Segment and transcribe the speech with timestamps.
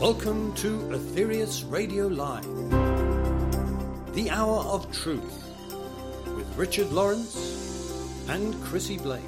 [0.00, 2.44] Welcome to Aetherius Radio Live,
[4.14, 5.44] the hour of truth,
[6.36, 9.22] with Richard Lawrence and Chrissy Blaze.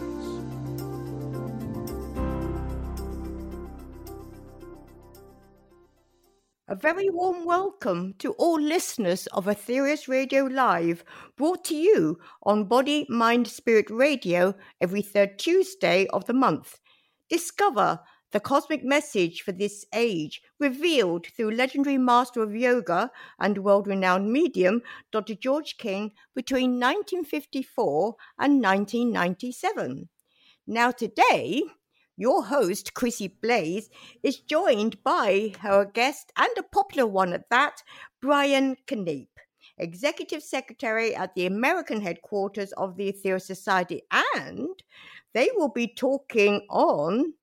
[6.68, 11.04] A very warm welcome to all listeners of Aetherius Radio Live,
[11.36, 16.78] brought to you on Body, Mind, Spirit Radio every third Tuesday of the month.
[17.32, 18.00] Discover
[18.32, 24.30] the cosmic message for this age, revealed through legendary master of yoga and world renowned
[24.30, 24.82] medium
[25.12, 25.34] Dr.
[25.36, 30.10] George King between 1954 and 1997.
[30.66, 31.62] Now, today,
[32.18, 33.88] your host, Chrissy Blaze,
[34.22, 37.82] is joined by her guest and a popular one at that,
[38.20, 39.28] Brian Keneipp.
[39.78, 44.02] Executive Secretary at the American headquarters of the Aetherius Society,
[44.34, 44.82] and
[45.34, 47.34] they will be talking on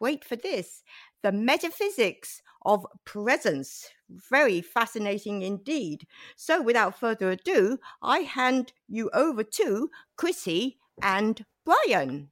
[0.00, 0.82] wait for this
[1.22, 3.88] the metaphysics of presence.
[4.30, 6.06] Very fascinating indeed.
[6.36, 12.30] So, without further ado, I hand you over to Chrissy and Brian.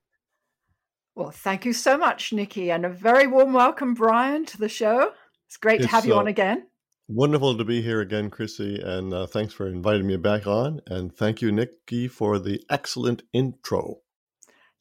[1.14, 5.12] Well, thank you so much, Nikki, and a very warm welcome, Brian, to the show.
[5.46, 6.66] It's great it's, to have you uh, on again.
[7.08, 10.80] Wonderful to be here again, Chrissy, and uh, thanks for inviting me back on.
[10.86, 14.00] And thank you, Nikki, for the excellent intro.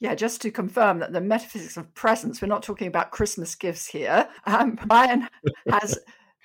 [0.01, 3.85] Yeah, just to confirm that the metaphysics of presence, we're not talking about Christmas gifts
[3.85, 4.27] here.
[4.47, 5.27] Um, Brian
[5.69, 5.99] has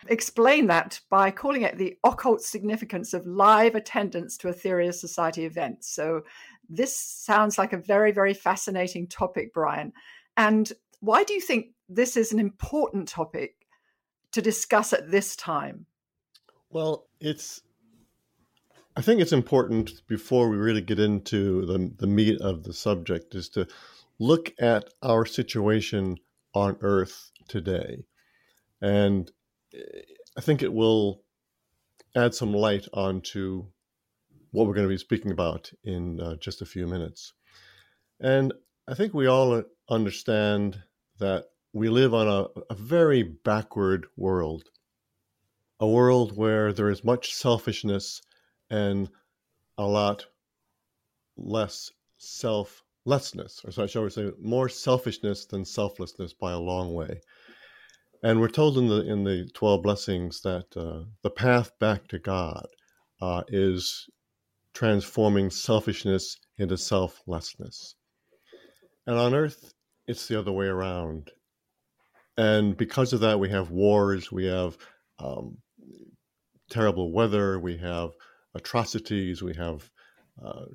[0.09, 5.89] explained that by calling it the occult significance of live attendance to Aetherius Society events.
[5.89, 6.21] So
[6.69, 9.91] this sounds like a very, very fascinating topic, Brian.
[10.37, 13.55] And why do you think this is an important topic
[14.33, 15.87] to discuss at this time?
[16.69, 17.63] Well, it's
[18.99, 23.35] I think it's important before we really get into the, the meat of the subject
[23.35, 23.67] is to
[24.19, 26.17] look at our situation
[26.55, 28.05] on Earth today.
[28.81, 29.31] And
[30.39, 31.21] I think it will
[32.17, 33.67] add some light onto
[34.53, 37.35] what we're going to be speaking about in uh, just a few minutes.
[38.19, 38.55] And
[38.89, 40.83] I think we all understand
[41.19, 44.65] that we live on a, a very backward world,
[45.81, 48.23] a world where there is much selfishness
[48.71, 49.09] and
[49.79, 50.27] a lot
[51.37, 57.21] less selflessness, or so shall we say, more selfishness than selflessness by a long way.
[58.23, 62.19] And we're told in the in the twelve blessings that uh, the path back to
[62.19, 62.67] God
[63.21, 64.09] uh, is
[64.73, 67.95] transforming selfishness into selflessness.
[69.07, 69.73] And on earth,
[70.09, 71.31] it's the other way around.
[72.39, 74.77] And because of that, we have wars, we have
[75.19, 75.59] um,
[76.69, 78.11] terrible weather, we have
[78.57, 79.91] atrocities, we have
[80.45, 80.67] uh,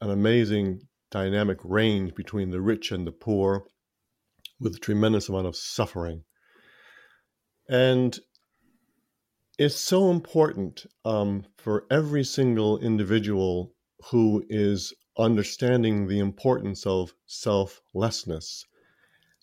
[0.00, 3.64] an amazing dynamic range between the rich and the poor
[4.60, 6.22] with a tremendous amount of suffering.
[7.68, 8.18] And
[9.58, 13.74] it's so important um, for every single individual
[14.10, 18.64] who is understanding the importance of selflessness,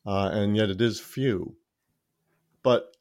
[0.05, 1.55] uh, and yet it is few.
[2.61, 2.95] But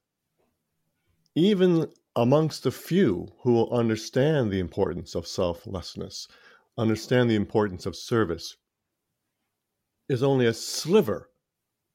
[1.35, 6.29] even amongst the few who will understand the importance of selflessness,
[6.77, 8.57] understand the importance of service,
[10.09, 11.31] is only a sliver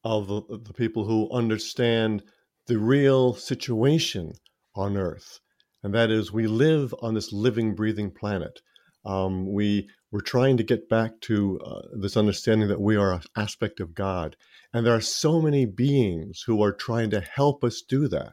[0.02, 2.22] of the, the people who understand
[2.66, 4.32] the real situation
[4.74, 5.40] on Earth.
[5.82, 8.60] And that is, we live on this living, breathing planet.
[9.04, 13.22] Um, we, we're trying to get back to uh, this understanding that we are an
[13.36, 14.36] aspect of God.
[14.72, 18.32] And there are so many beings who are trying to help us do that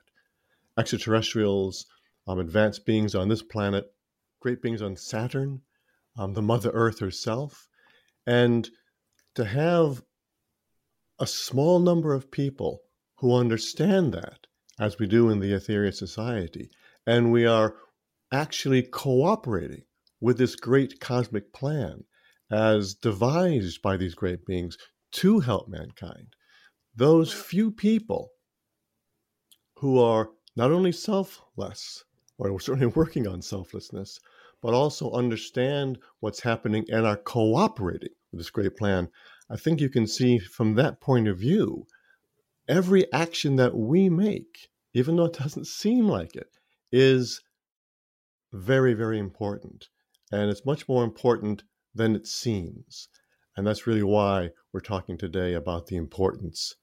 [0.78, 1.86] extraterrestrials,
[2.28, 3.86] um, advanced beings on this planet,
[4.42, 5.62] great beings on Saturn,
[6.18, 7.68] um, the Mother Earth herself.
[8.26, 8.70] And
[9.36, 10.02] to have
[11.20, 12.82] a small number of people
[13.18, 14.40] who understand that,
[14.80, 16.70] as we do in the Aetherius Society,
[17.08, 17.76] and we are
[18.32, 19.84] actually cooperating
[20.20, 22.04] with this great cosmic plan
[22.52, 24.78] as devised by these great beings
[25.12, 26.28] to help mankind.
[26.96, 28.30] Those few people
[29.78, 32.04] who are not only selfless,
[32.38, 34.20] or we're certainly working on selflessness,
[34.62, 39.10] but also understand what's happening and are cooperating with this great plan.
[39.50, 41.86] I think you can see from that point of view,
[42.68, 46.58] every action that we make, even though it doesn't seem like it,
[46.92, 47.42] is
[48.54, 49.90] very, very important.
[50.32, 51.64] And it's much more important
[51.94, 53.10] than it seems.
[53.56, 56.76] And that's really why we're talking today about the importance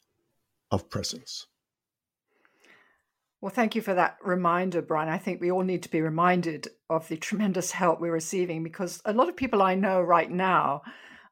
[0.70, 1.46] of presence.
[3.42, 5.08] Well, thank you for that reminder, Brian.
[5.08, 9.02] I think we all need to be reminded of the tremendous help we're receiving because
[9.04, 10.82] a lot of people I know right now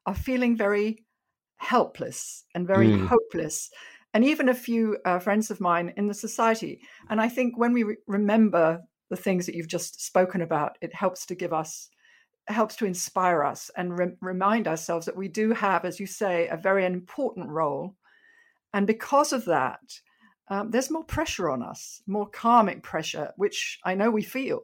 [0.05, 1.05] are feeling very
[1.55, 3.07] helpless and very mm.
[3.07, 3.69] hopeless.
[4.13, 6.81] And even a few uh, friends of mine in the society.
[7.09, 10.93] And I think when we re- remember the things that you've just spoken about, it
[10.93, 11.87] helps to give us,
[12.47, 16.49] helps to inspire us and re- remind ourselves that we do have, as you say,
[16.49, 17.95] a very important role.
[18.73, 19.79] And because of that,
[20.51, 24.63] um, there's more pressure on us, more karmic pressure, which I know we feel.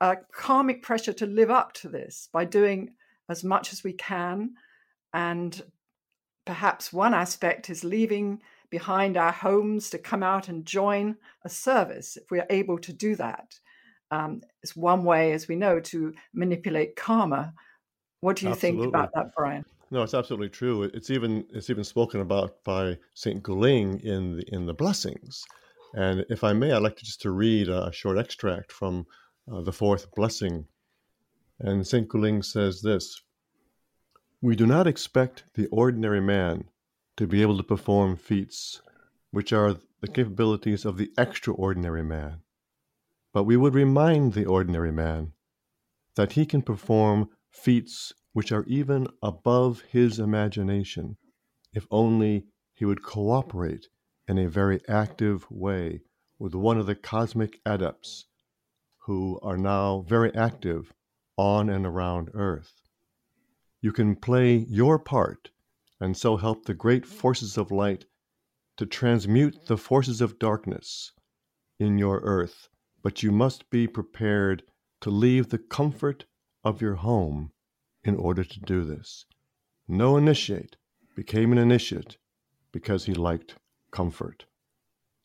[0.00, 2.94] Uh, karmic pressure to live up to this by doing
[3.28, 4.54] as much as we can
[5.12, 5.60] and
[6.44, 8.40] perhaps one aspect is leaving
[8.70, 12.92] behind our homes to come out and join a service if we are able to
[12.92, 13.58] do that.
[14.12, 17.54] Um, it's one way, as we know, to manipulate karma.
[18.20, 18.82] What do you absolutely.
[18.82, 19.64] think about that, Brian?
[19.92, 20.84] No, it's absolutely true.
[20.84, 25.44] It's even it's even spoken about by Saint Goo-Ling in the in the blessings.
[25.94, 29.06] And if I may, I'd like to just to read a short extract from
[29.52, 30.64] uh, the fourth blessing.
[31.60, 33.20] And Saint Goo-Ling says this:
[34.40, 36.70] we do not expect the ordinary man
[37.18, 38.80] to be able to perform feats
[39.30, 42.40] which are the capabilities of the extraordinary man,
[43.34, 45.34] but we would remind the ordinary man
[46.14, 51.16] that he can perform feats which are even above his imagination
[51.72, 53.86] if only he would cooperate
[54.28, 56.00] in a very active way
[56.38, 58.26] with one of the cosmic adepts
[59.06, 60.92] who are now very active
[61.36, 62.82] on and around Earth
[63.82, 65.50] you can play your part
[66.00, 68.06] and so help the great forces of light
[68.76, 71.12] to transmute the forces of darkness
[71.78, 72.68] in your earth.
[73.02, 74.62] But you must be prepared
[75.00, 76.24] to leave the comfort
[76.64, 77.52] of your home
[78.04, 79.24] in order to do this.
[79.88, 80.76] No initiate
[81.14, 82.16] became an initiate
[82.72, 83.56] because he liked
[83.90, 84.46] comfort.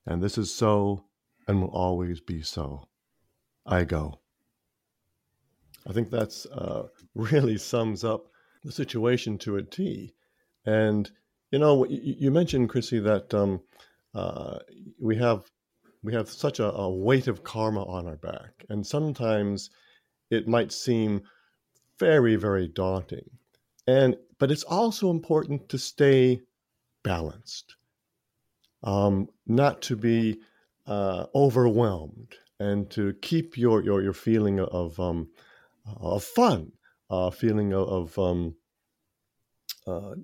[0.06, 1.06] And this is so
[1.48, 2.88] and will always be so.
[3.66, 4.20] I go.
[5.88, 8.28] I think that's uh, really sums up
[8.64, 10.14] the situation to a T.
[10.66, 11.10] And
[11.52, 13.62] you know, you, mentioned, Chrissy, that um,
[14.14, 14.60] uh,
[15.00, 15.50] we have
[16.04, 19.70] we have such a, a weight of karma on our back, and sometimes
[20.30, 21.22] it might seem
[22.00, 23.30] very, very daunting.
[23.88, 26.42] And but it's also important to stay
[27.04, 27.76] balanced,
[28.84, 30.42] um, not to be
[30.86, 35.30] uh, overwhelmed, and to keep your your, your feeling of um,
[35.86, 36.72] of fun
[37.10, 38.56] uh, feeling of, of um,
[39.86, 40.16] uh,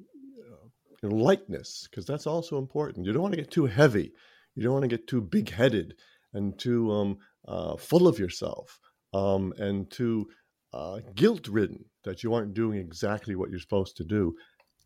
[1.01, 3.05] lightness, because that's also important.
[3.05, 4.11] You don't want to get too heavy.
[4.55, 5.95] You don't want to get too big headed
[6.33, 7.17] and too um,
[7.47, 8.79] uh, full of yourself
[9.13, 10.29] um, and too
[10.73, 14.35] uh, guilt ridden that you aren't doing exactly what you're supposed to do.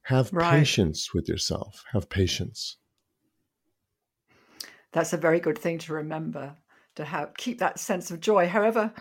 [0.04, 0.60] Have right.
[0.60, 1.84] patience with yourself.
[1.92, 2.78] Have patience.
[4.94, 6.56] That's a very good thing to remember
[6.96, 8.48] to have keep that sense of joy.
[8.48, 8.94] However,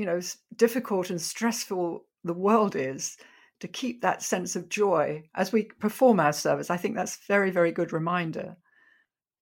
[0.00, 0.18] you know
[0.56, 3.18] difficult and stressful the world is
[3.60, 7.50] to keep that sense of joy as we perform our service i think that's very
[7.50, 8.56] very good reminder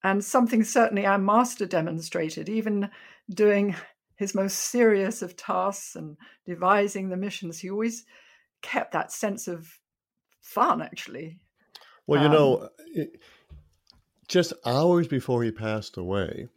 [0.03, 2.91] and something certainly our master demonstrated even
[3.33, 3.77] doing
[4.19, 8.05] his most serious of tasks and devising the missions he always
[8.63, 9.79] kept that sense of
[10.41, 11.39] fun actually
[12.07, 13.21] well you um, know it,
[14.29, 16.49] just hours before he passed away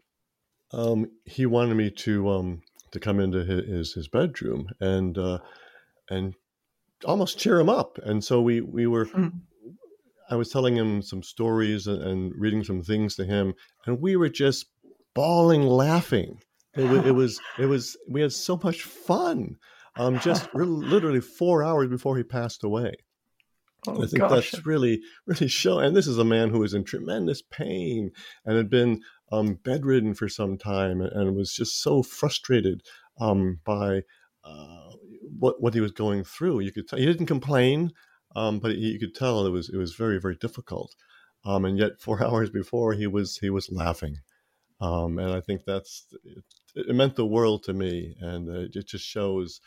[0.74, 2.62] um, he wanted me to um,
[2.92, 5.40] to come into his his bedroom and uh,
[6.10, 6.36] and
[7.06, 7.98] almost cheer him up.
[8.04, 9.06] And so we we were.
[9.06, 9.42] Mm.
[10.30, 13.54] I was telling him some stories and, and, reading some things to him,
[13.86, 14.68] and we were just
[15.14, 16.40] bawling, laughing.
[16.76, 19.58] It, was, it was it was we had so much fun.
[19.98, 22.94] Um, just literally four hours before he passed away.
[23.88, 24.52] Oh, I think gosh.
[24.52, 25.80] that's really, really show.
[25.80, 28.12] And this is a man who was in tremendous pain
[28.46, 29.02] and had been
[29.32, 32.84] um, bedridden for some time and, and was just so frustrated
[33.20, 34.04] um, by
[34.44, 34.92] uh,
[35.40, 36.60] what what he was going through.
[36.60, 37.92] You could tell he didn't complain,
[38.36, 40.96] um, but he, you could tell it was it was very very difficult.
[41.44, 44.18] Um, and yet, four hours before, he was he was laughing,
[44.82, 46.44] um, and I think that's it,
[46.76, 49.62] it, meant the world to me, and uh, it just shows.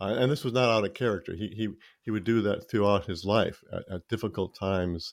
[0.00, 1.34] Uh, and this was not out of character.
[1.34, 1.68] He he
[2.02, 5.12] he would do that throughout his life at, at difficult times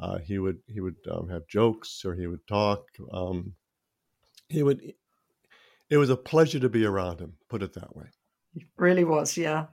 [0.00, 2.86] uh, he would he would um, have jokes or he would talk.
[3.12, 3.54] Um,
[4.48, 4.94] he would.
[5.90, 7.34] It was a pleasure to be around him.
[7.48, 8.06] Put it that way.
[8.54, 9.66] It really was, yeah,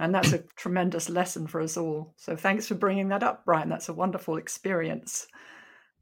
[0.00, 2.14] and that's a tremendous lesson for us all.
[2.16, 3.68] So thanks for bringing that up, Brian.
[3.68, 5.26] That's a wonderful experience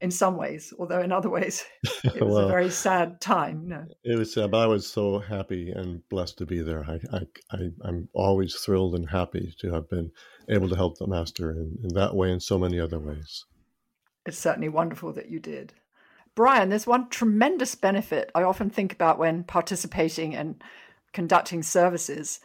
[0.01, 1.65] in some ways, although in other ways
[2.03, 3.67] it was well, a very sad time.
[3.67, 3.85] No.
[4.03, 6.83] It was sad, but I was so happy and blessed to be there.
[6.85, 10.11] I, I, I, am always thrilled and happy to have been
[10.49, 13.45] able to help the master in, in that way and so many other ways
[14.29, 15.73] it's certainly wonderful that you did.
[16.35, 20.61] Brian, there's one tremendous benefit I often think about when participating and
[21.11, 22.39] conducting services,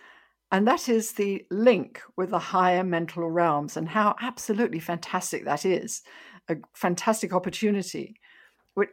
[0.51, 5.65] And that is the link with the higher mental realms and how absolutely fantastic that
[5.65, 6.03] is.
[6.49, 8.17] A fantastic opportunity.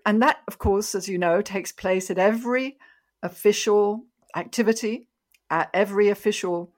[0.05, 2.77] And that, of course, as you know, takes place at every
[3.23, 4.05] official
[4.35, 5.07] activity,
[5.49, 6.71] at every official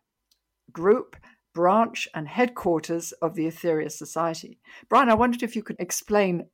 [0.72, 1.16] group,
[1.54, 4.60] branch, and headquarters of the Aetherius Society.
[4.90, 6.48] Brian, I wondered if you could explain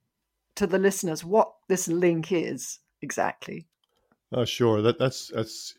[0.56, 3.66] to the listeners what this link is exactly.
[4.34, 4.82] Uh, sure.
[4.82, 5.76] That that's that's.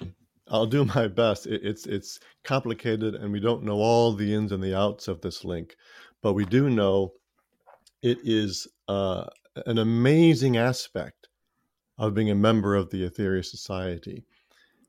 [0.49, 1.47] I'll do my best.
[1.47, 5.21] It, it's it's complicated, and we don't know all the ins and the outs of
[5.21, 5.77] this link,
[6.23, 7.13] but we do know
[8.03, 9.25] it is uh,
[9.67, 11.29] an amazing aspect
[11.99, 14.25] of being a member of the Aetherius Society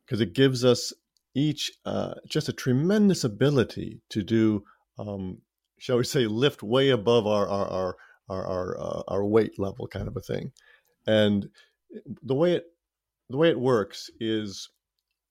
[0.06, 0.94] because it gives us
[1.36, 4.64] each uh, just a tremendous ability to do,
[5.00, 5.38] um,
[5.78, 7.98] shall we say, lift way above our our our
[8.30, 10.52] our our, uh, our weight level, kind of a thing.
[11.08, 11.50] And
[12.24, 12.66] the way it
[13.30, 14.70] the way it works is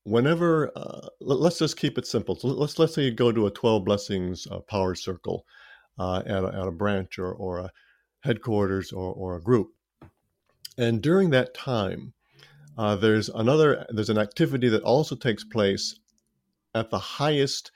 [0.04, 2.34] whenever uh, let, us just keep it simple.
[2.36, 5.44] So let's let's say you go to a twelve blessings uh, power circle
[5.98, 7.70] uh, at, a, at a branch or or a
[8.20, 9.68] headquarters or or a group,
[10.78, 12.12] and during that time,
[12.78, 15.98] uh, there's another there's an activity that also takes place
[16.74, 17.72] at the highest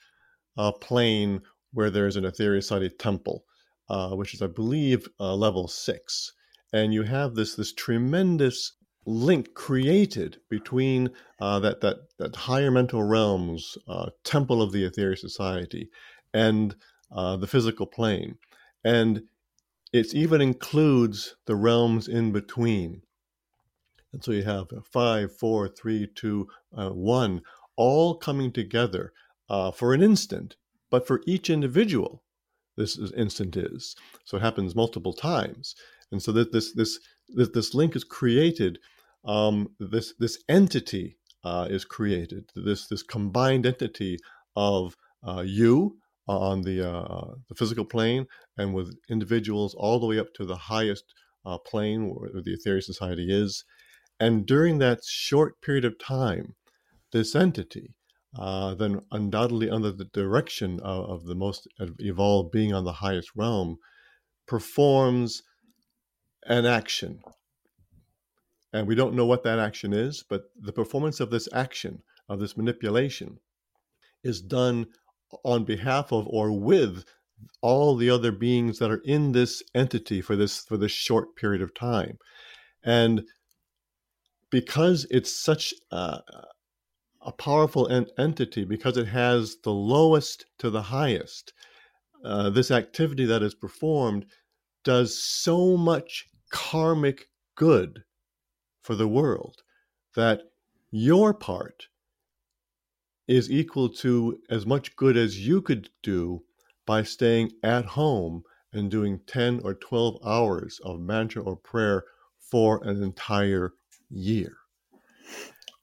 [0.56, 1.40] uh, plane
[1.72, 3.44] where there's an Aetherius Society temple,
[3.88, 6.32] uh, which is I believe level six,
[6.72, 8.72] and you have this this tremendous
[9.06, 15.18] link created between uh, that, that, that higher mental realms, uh, temple of the Aetherius
[15.18, 15.90] Society,
[16.32, 16.74] and
[17.10, 18.38] uh, the physical plane.
[18.84, 19.22] And
[19.92, 23.02] it even includes the realms in between.
[24.12, 27.42] And so you have five, four, three, two, uh, one,
[27.76, 29.12] all coming together
[29.48, 30.56] uh, for an instant,
[30.90, 32.22] but for each individual,
[32.76, 33.96] this instant is.
[34.24, 35.74] So it happens multiple times.
[36.12, 38.78] And so that this, this, this, this link is created
[39.24, 42.50] um, this this entity uh, is created.
[42.54, 44.18] This this combined entity
[44.56, 44.96] of
[45.26, 45.96] uh, you
[46.26, 48.26] on the uh, the physical plane
[48.56, 51.04] and with individuals all the way up to the highest
[51.44, 53.64] uh, plane where the Aetherius Society is.
[54.20, 56.54] And during that short period of time,
[57.12, 57.94] this entity,
[58.38, 63.30] uh, then undoubtedly under the direction of, of the most evolved being on the highest
[63.34, 63.76] realm,
[64.46, 65.42] performs
[66.46, 67.20] an action
[68.74, 72.40] and we don't know what that action is, but the performance of this action, of
[72.40, 73.38] this manipulation,
[74.24, 74.86] is done
[75.44, 77.04] on behalf of or with
[77.60, 81.62] all the other beings that are in this entity for this for this short period
[81.62, 82.18] of time.
[82.84, 83.24] And
[84.50, 86.20] because it's such a,
[87.22, 91.52] a powerful en- entity because it has the lowest to the highest
[92.24, 94.26] uh, this activity that is performed
[94.84, 98.02] does so much karmic good
[98.82, 99.62] for the world,
[100.14, 100.42] that
[100.90, 101.88] your part
[103.26, 106.42] is equal to as much good as you could do
[106.86, 112.04] by staying at home and doing 10 or 12 hours of mantra or prayer
[112.38, 113.72] for an entire
[114.10, 114.56] year.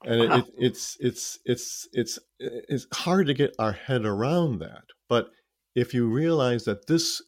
[0.03, 0.37] And wow.
[0.37, 4.83] it, it, it's it's it's it's it's hard to get our head around that.
[5.07, 5.29] But
[5.75, 7.21] if you realize that this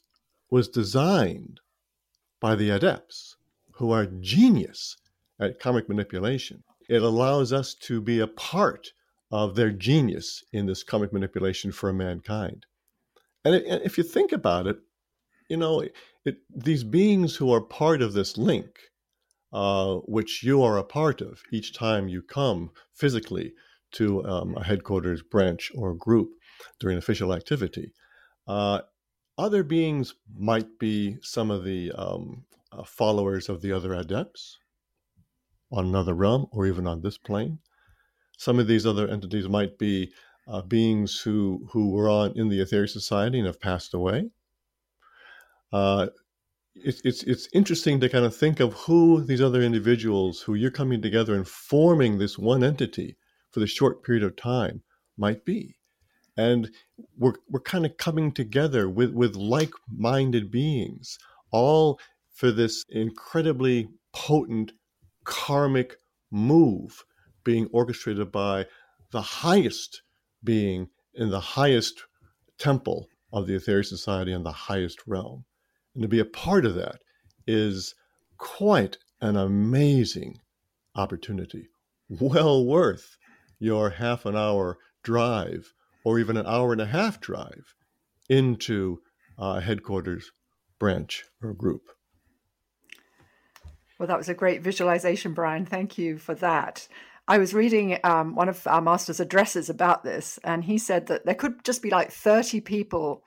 [0.50, 1.60] was designed
[2.39, 3.36] by the adepts,
[3.74, 4.98] who are genius
[5.39, 6.63] at karmic manipulation.
[6.89, 8.91] It allows us to be a part
[9.33, 12.67] of their genius in this karmic manipulation for mankind.
[13.43, 14.77] And if you think about it,
[15.49, 15.83] you know,
[16.23, 18.67] it, these beings who are part of this link,
[19.51, 23.53] uh, which you are a part of each time you come physically
[23.93, 26.29] to um, a headquarters branch or group
[26.79, 27.91] during official activity.
[28.47, 28.81] Uh,
[29.39, 34.59] other beings might be some of the um, uh, followers of the other adepts
[35.71, 37.57] on another realm or even on this plane.
[38.43, 40.12] Some of these other entities might be
[40.50, 44.31] uh, beings who, who were on in the Aetherius Society and have passed away.
[45.71, 46.07] Uh,
[46.75, 50.71] it's, it's, it's interesting to kind of think of who these other individuals who you're
[50.71, 53.15] coming together and forming this one entity
[53.51, 54.83] for the short period of time
[55.17, 55.77] might be.
[56.35, 56.69] And
[57.17, 61.17] we're, we're kind of coming together with, with like minded beings,
[61.51, 61.97] all
[62.33, 64.73] for this incredibly potent
[65.23, 65.95] karmic
[66.29, 67.05] move
[67.43, 68.65] being orchestrated by
[69.12, 70.01] the highest
[70.43, 72.03] being in the highest
[72.57, 75.45] temple of the Aetherius Society and the highest realm.
[75.93, 77.01] And to be a part of that
[77.47, 77.95] is
[78.38, 80.39] quite an amazing
[80.95, 81.69] opportunity,
[82.09, 83.17] well worth
[83.59, 85.73] your half an hour drive
[86.03, 87.75] or even an hour and a half drive
[88.29, 89.00] into
[89.38, 90.31] a headquarters
[90.79, 91.83] branch or group.
[93.97, 95.65] Well, that was a great visualization, Brian.
[95.65, 96.88] Thank you for that.
[97.27, 101.25] I was reading um, one of our master's addresses about this, and he said that
[101.25, 103.24] there could just be like 30 people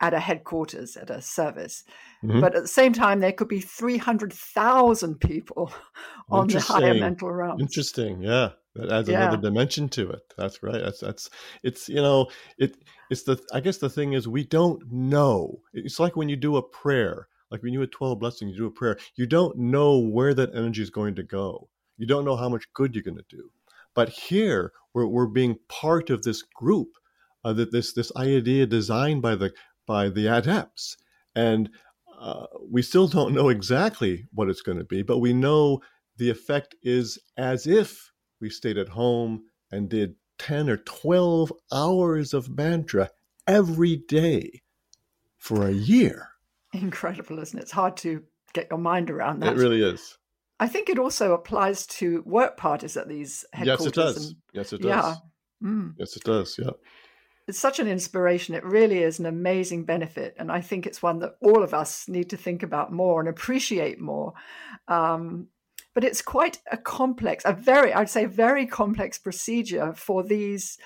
[0.00, 1.84] at a headquarters at a service.
[2.22, 2.40] Mm-hmm.
[2.40, 5.72] But at the same time, there could be 300,000 people
[6.28, 7.60] on the higher mental realm.
[7.60, 8.20] Interesting.
[8.20, 8.50] Yeah.
[8.74, 9.22] That adds yeah.
[9.22, 10.34] another dimension to it.
[10.36, 10.82] That's right.
[10.82, 11.30] That's, that's,
[11.62, 12.76] it's, you know, it,
[13.10, 15.60] it's the, I guess the thing is we don't know.
[15.72, 18.58] It's like when you do a prayer, like when you do a 12 blessings, you
[18.58, 21.70] do a prayer, you don't know where that energy is going to go.
[21.96, 23.50] You don't know how much good you're going to do.
[23.94, 26.88] But here, we're, we're being part of this group,
[27.44, 29.52] uh, that this this idea designed by the
[29.86, 30.96] by the adepts,
[31.34, 31.70] and
[32.18, 35.80] uh, we still don't know exactly what it's going to be, but we know
[36.16, 38.10] the effect is as if
[38.40, 43.10] we stayed at home and did 10 or 12 hours of mantra
[43.46, 44.62] every day
[45.38, 46.28] for a year.
[46.72, 47.62] Incredible, isn't it?
[47.62, 48.22] It's hard to
[48.52, 49.54] get your mind around that.
[49.54, 50.18] It really is.
[50.58, 53.84] I think it also applies to work parties at these headquarters.
[53.84, 54.26] Yes, it does.
[54.26, 54.88] And, yes, it does.
[54.88, 55.14] Yeah.
[55.68, 55.94] Mm.
[55.98, 56.58] Yes, it does.
[56.58, 56.70] Yeah.
[57.48, 58.54] It's such an inspiration.
[58.54, 60.34] It really is an amazing benefit.
[60.38, 63.28] And I think it's one that all of us need to think about more and
[63.28, 64.32] appreciate more.
[64.88, 65.48] Um,
[65.94, 70.76] but it's quite a complex, a very, I'd say, very complex procedure for these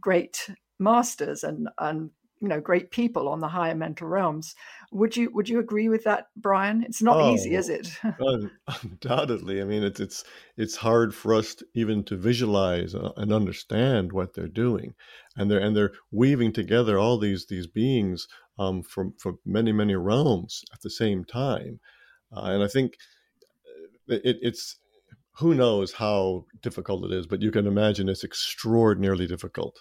[0.00, 2.10] great masters and, and
[2.42, 4.56] you know great people on the higher mental realms.
[4.90, 6.82] Would you would you agree with that brian?
[6.82, 7.88] It's not oh, easy is it?
[8.82, 9.62] undoubtedly.
[9.62, 10.24] I mean it's it's
[10.56, 14.94] it's hard for us to, even to visualize uh, and understand what they're doing.
[15.36, 18.26] And they're and they're weaving together all these these beings
[18.58, 21.78] um, from from many many realms at the same time.
[22.34, 22.96] Uh, and i think
[24.10, 24.78] uh, it, it's
[25.38, 29.78] who knows how difficult it is but you can imagine it's extraordinarily difficult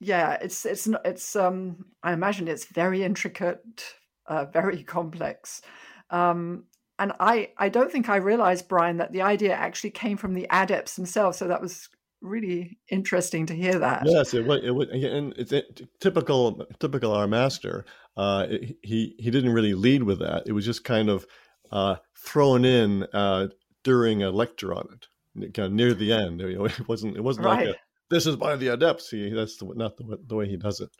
[0.00, 3.94] yeah, it's it's not it's um I imagine it's very intricate,
[4.26, 5.60] uh, very complex.
[6.08, 6.64] Um,
[6.98, 10.46] and I, I don't think I realized, Brian, that the idea actually came from the
[10.50, 11.38] adepts themselves.
[11.38, 11.88] So that was
[12.20, 14.02] really interesting to hear that.
[14.04, 14.62] Yes, it would.
[14.62, 16.66] It would, and it's it, typical.
[16.78, 17.86] Typical our master.
[18.16, 20.42] Uh, it, he he didn't really lead with that.
[20.46, 21.26] It was just kind of
[21.72, 23.48] uh, thrown in uh,
[23.82, 26.40] during a lecture on it, kind of near the end.
[26.40, 27.16] You know, it wasn't.
[27.16, 27.66] It wasn't right.
[27.66, 27.78] like a
[28.10, 29.10] this is by the adepts.
[29.10, 30.90] He, that's the, not the, the way he does it.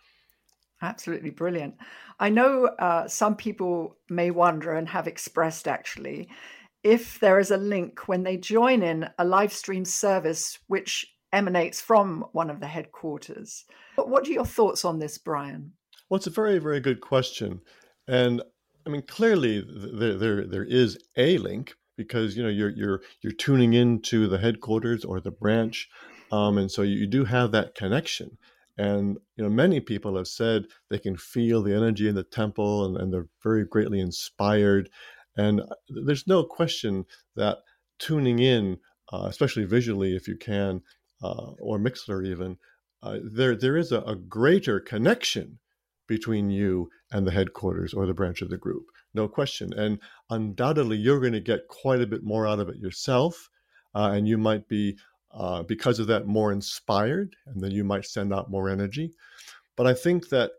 [0.83, 1.75] Absolutely brilliant.
[2.18, 6.29] I know uh, some people may wonder and have expressed actually
[6.83, 11.81] if there is a link when they join in a live stream service which emanates
[11.81, 13.64] from one of the headquarters.
[13.96, 15.73] But what are your thoughts on this, Brian?
[16.09, 17.61] Well, it's a very, very good question.
[18.09, 18.42] And
[18.87, 23.33] I mean, clearly there, there, there is a link because you know you're you're you're
[23.33, 25.87] tuning into the headquarters or the branch
[26.31, 28.38] um, and so you do have that connection.
[28.79, 32.85] And you know, many people have said they can feel the energy in the temple,
[32.85, 34.88] and, and they're very greatly inspired.
[35.37, 37.05] And uh, there's no question
[37.37, 37.59] that
[37.99, 38.79] tuning in,
[39.12, 40.83] uh, especially visually, if you can,
[41.23, 42.57] uh, or Mixlr even,
[43.03, 45.59] uh, there there is a, a, greater connection
[46.07, 49.73] between you and the headquarters or the branch of the group, no question.
[49.73, 53.49] And undoubtedly, you're going to get quite a bit more out of it yourself,
[53.95, 54.99] uh, and you might be
[55.33, 59.12] uh, because of that more inspired, and then you might send out more energy.
[59.77, 60.53] But I think that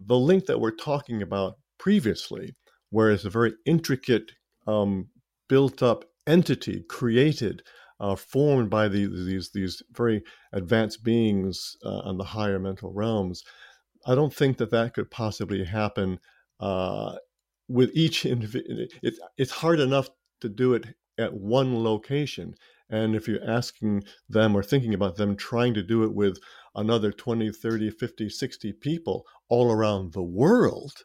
[0.00, 2.54] the link that we're talking about previously,
[2.90, 4.32] where it's a very intricate,
[4.66, 5.08] um,
[5.48, 7.62] built up entity created,
[8.00, 13.44] uh, formed by the, these these very advanced beings uh, on the higher mental realms,
[14.06, 16.18] I don't think that that could possibly happen
[16.60, 17.16] uh,
[17.68, 18.86] with each individual.
[19.02, 20.08] It's it's hard enough
[20.40, 20.86] to do it
[21.18, 22.54] at one location
[22.90, 26.38] and if you're asking them or thinking about them trying to do it with
[26.74, 31.04] another 20, 30, 50, 60 people all around the world,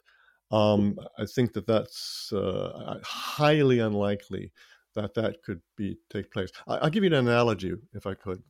[0.50, 4.52] um, I think that that's uh, highly unlikely
[4.94, 6.50] that that could be take place.
[6.66, 8.42] I, will give you an analogy, if I could.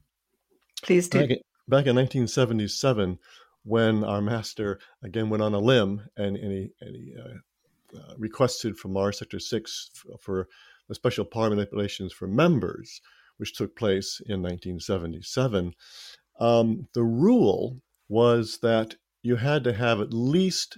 [0.82, 1.20] Please do.
[1.20, 1.36] Back in,
[1.68, 3.18] back in 1977,
[3.64, 8.14] when our master again went on a limb and, and he, and he uh, uh,
[8.16, 10.48] requested from Mars Sector 6 for, for
[10.88, 13.00] the special power manipulations for members,
[13.40, 15.72] which took place in 1977,
[16.38, 20.76] um, the rule was that you had to have at least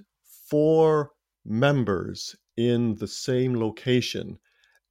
[0.48, 1.10] four
[1.44, 4.38] members in the same location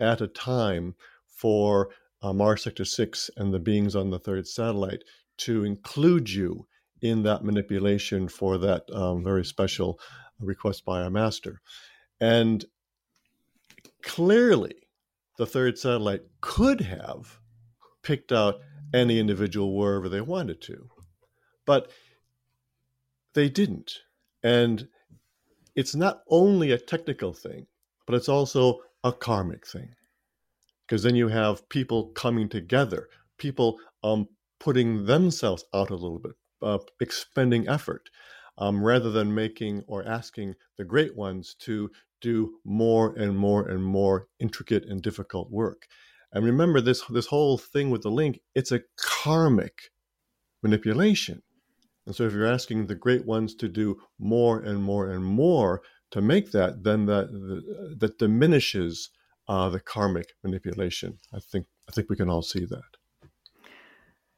[0.01, 0.95] at a time
[1.27, 1.89] for
[2.21, 5.03] uh, Mars Sector 6 and the beings on the third satellite
[5.38, 6.67] to include you
[7.01, 9.97] in that manipulation for that um, very special
[10.39, 11.62] request by our master.
[12.19, 12.65] And
[14.03, 14.75] clearly,
[15.38, 17.39] the third satellite could have
[18.04, 18.62] picked out
[18.94, 20.90] any individual wherever they wanted to.
[21.66, 21.92] But
[23.34, 24.00] they didn't.
[24.44, 24.88] And
[25.76, 27.68] it's not only a technical thing,
[28.08, 29.96] but it's also a karmic thing.
[30.88, 34.28] because then you have people coming together, people um,
[34.60, 38.10] putting themselves out a little bit, uh, expending effort,
[38.58, 41.90] um, rather than making or asking the great ones to
[42.22, 45.88] do more and more and more intricate and difficult work.
[46.34, 49.91] And remember this this whole thing with the link, it's a karmic
[50.63, 51.41] manipulation.
[52.06, 55.82] And so if you're asking the great ones to do more and more and more
[56.12, 57.28] to make that, then that
[58.00, 59.10] that diminishes
[59.48, 61.17] uh, the karmic manipulation.
[61.34, 63.30] I think I think we can all see that.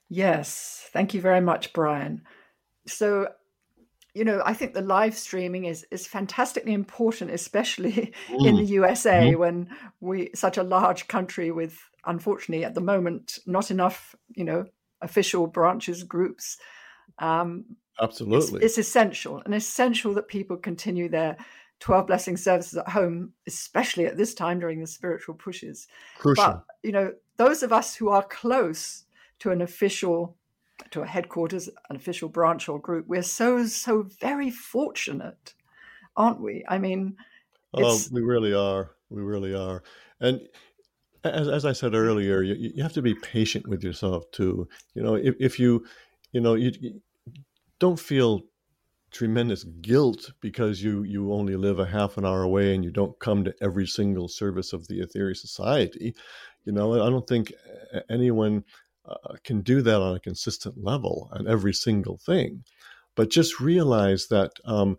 [0.10, 2.22] Yes, thank you very much, Brian.
[2.86, 3.30] So,
[4.14, 8.48] you know, I think the live streaming is is fantastically important, especially mm.
[8.48, 9.40] in the USA mm-hmm.
[9.40, 9.70] when
[10.02, 14.66] we such a large country with unfortunately at the moment not enough, you know,
[15.02, 16.58] official branches groups.
[17.20, 17.66] Um,
[18.02, 21.38] Absolutely, it's, it's essential and essential that people continue their
[21.80, 25.88] 12 blessing services at home, especially at this time during the spiritual pushes.
[26.18, 26.46] Crucial.
[26.46, 29.04] But, you know, those of us who are close
[29.40, 30.38] to an official,
[30.92, 35.54] to a headquarters, an official branch or group, we're so, so very fortunate,
[36.16, 36.64] aren't we?
[36.68, 37.16] I mean,
[37.74, 38.92] oh, we really are.
[39.10, 39.84] We really are.
[40.20, 40.42] And
[41.24, 44.68] as, as I said earlier, you, you have to be patient with yourself too.
[44.94, 45.86] You know, if, if you,
[46.32, 47.02] you know, you, you
[47.80, 48.44] don't feel
[49.12, 53.18] tremendous guilt because you you only live a half an hour away and you don't
[53.20, 56.16] come to every single service of the Aetherius Society.
[56.66, 57.54] You know, I don't think
[58.10, 58.64] anyone
[59.06, 62.64] uh, can do that on a consistent level on every single thing.
[63.16, 64.98] But just realize that um,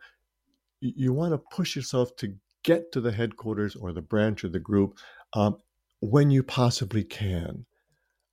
[0.81, 4.49] you, you want to push yourself to get to the headquarters or the branch or
[4.49, 4.99] the group
[5.35, 5.57] um,
[6.01, 7.67] when you possibly can,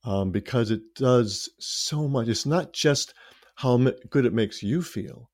[0.04, 2.28] um, because it does so much.
[2.28, 3.14] It's not just
[3.56, 3.78] how
[4.10, 5.30] good it makes you feel,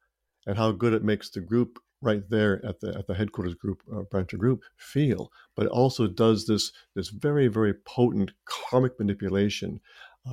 [0.45, 3.81] and how good it makes the group right there at the at the headquarters group
[3.93, 8.97] uh, branch or group feel but it also does this this very very potent karmic
[8.99, 9.79] manipulation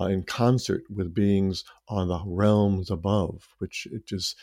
[0.00, 4.36] uh, in concert with beings on the realms above which it just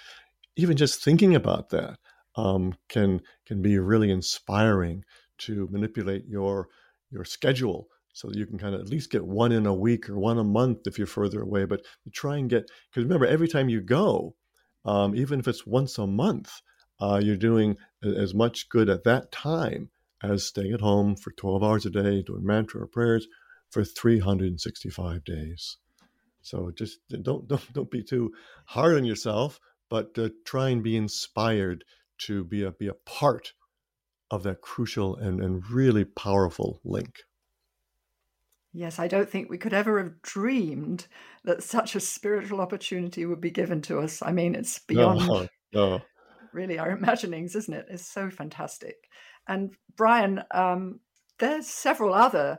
[0.56, 1.98] even just thinking about that
[2.36, 5.04] um, can can be really inspiring
[5.38, 6.68] to manipulate your
[7.10, 10.10] your schedule so that you can kind of at least get one in a week
[10.10, 11.82] or one a month if you're further away but
[12.14, 14.36] try and get because remember every time you go
[14.86, 16.62] um, even if it's once a month,
[17.00, 19.90] uh, you're doing as much good at that time
[20.24, 23.28] as staying at home for 12 hours a day, doing mantra or prayers
[23.72, 25.78] for 365 days.
[26.42, 28.34] So just don't don't don't be too
[28.66, 31.84] hard on yourself, but uh, try and be inspired
[32.20, 33.54] to be a be a part
[34.30, 37.24] of that crucial and, and really powerful link.
[38.74, 41.08] Yes, I don't think we could ever have dreamed
[41.44, 44.22] that such a spiritual opportunity would be given to us.
[44.22, 46.02] I mean, it's beyond no, no.
[46.54, 47.88] really our imaginings, isn't it?
[47.90, 48.96] It's so fantastic.
[49.48, 51.02] And Brian, um,
[51.40, 52.58] there's several other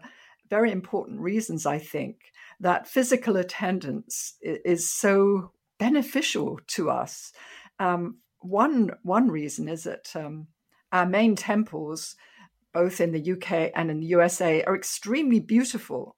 [0.48, 2.16] very important reasons, I think,
[2.61, 7.33] that physical attendance is so beneficial to us.
[7.78, 10.48] Um, one one reason is that um,
[10.92, 12.16] our main temples
[12.72, 16.16] both in the UK and in the USA, are extremely beautiful.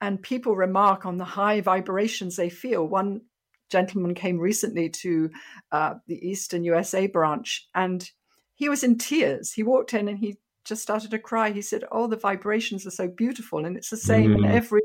[0.00, 2.86] And people remark on the high vibrations they feel.
[2.86, 3.22] One
[3.70, 5.30] gentleman came recently to
[5.72, 8.10] uh, the Eastern USA branch and
[8.54, 9.52] he was in tears.
[9.52, 11.50] He walked in and he just started to cry.
[11.50, 13.64] He said, Oh, the vibrations are so beautiful.
[13.64, 14.38] And it's the same mm.
[14.38, 14.82] in every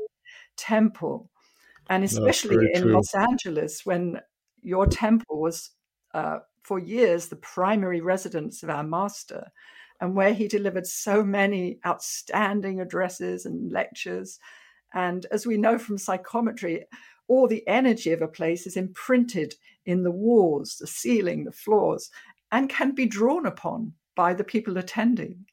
[0.56, 1.30] temple.
[1.88, 2.92] And especially in true.
[2.92, 4.20] Los Angeles, when
[4.62, 5.70] your temple was
[6.14, 9.52] uh, for years the primary residence of our master
[10.00, 14.38] and where he delivered so many outstanding addresses and lectures.
[14.92, 16.86] And as we know from psychometry,
[17.28, 22.10] all the energy of a place is imprinted in the walls, the ceiling, the floors,
[22.52, 25.46] and can be drawn upon by the people attending.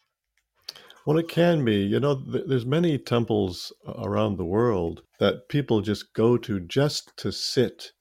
[1.06, 1.78] Well, it can be.
[1.78, 7.32] You know, there's many temples around the world that people just go to just to
[7.32, 7.92] sit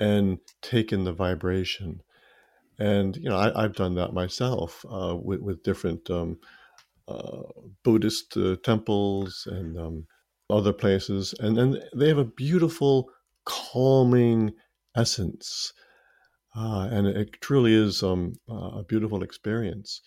[0.00, 2.02] and take in the vibration
[2.80, 6.38] and you know I, have done that myself uh, with, with different um,
[7.06, 7.42] uh,
[7.84, 10.06] Buddhist uh, temples and um,
[10.48, 13.10] other places, and then they have a beautiful,
[13.44, 14.52] calming
[14.96, 15.72] essence,
[16.56, 20.00] uh, and it truly is um, a beautiful experience.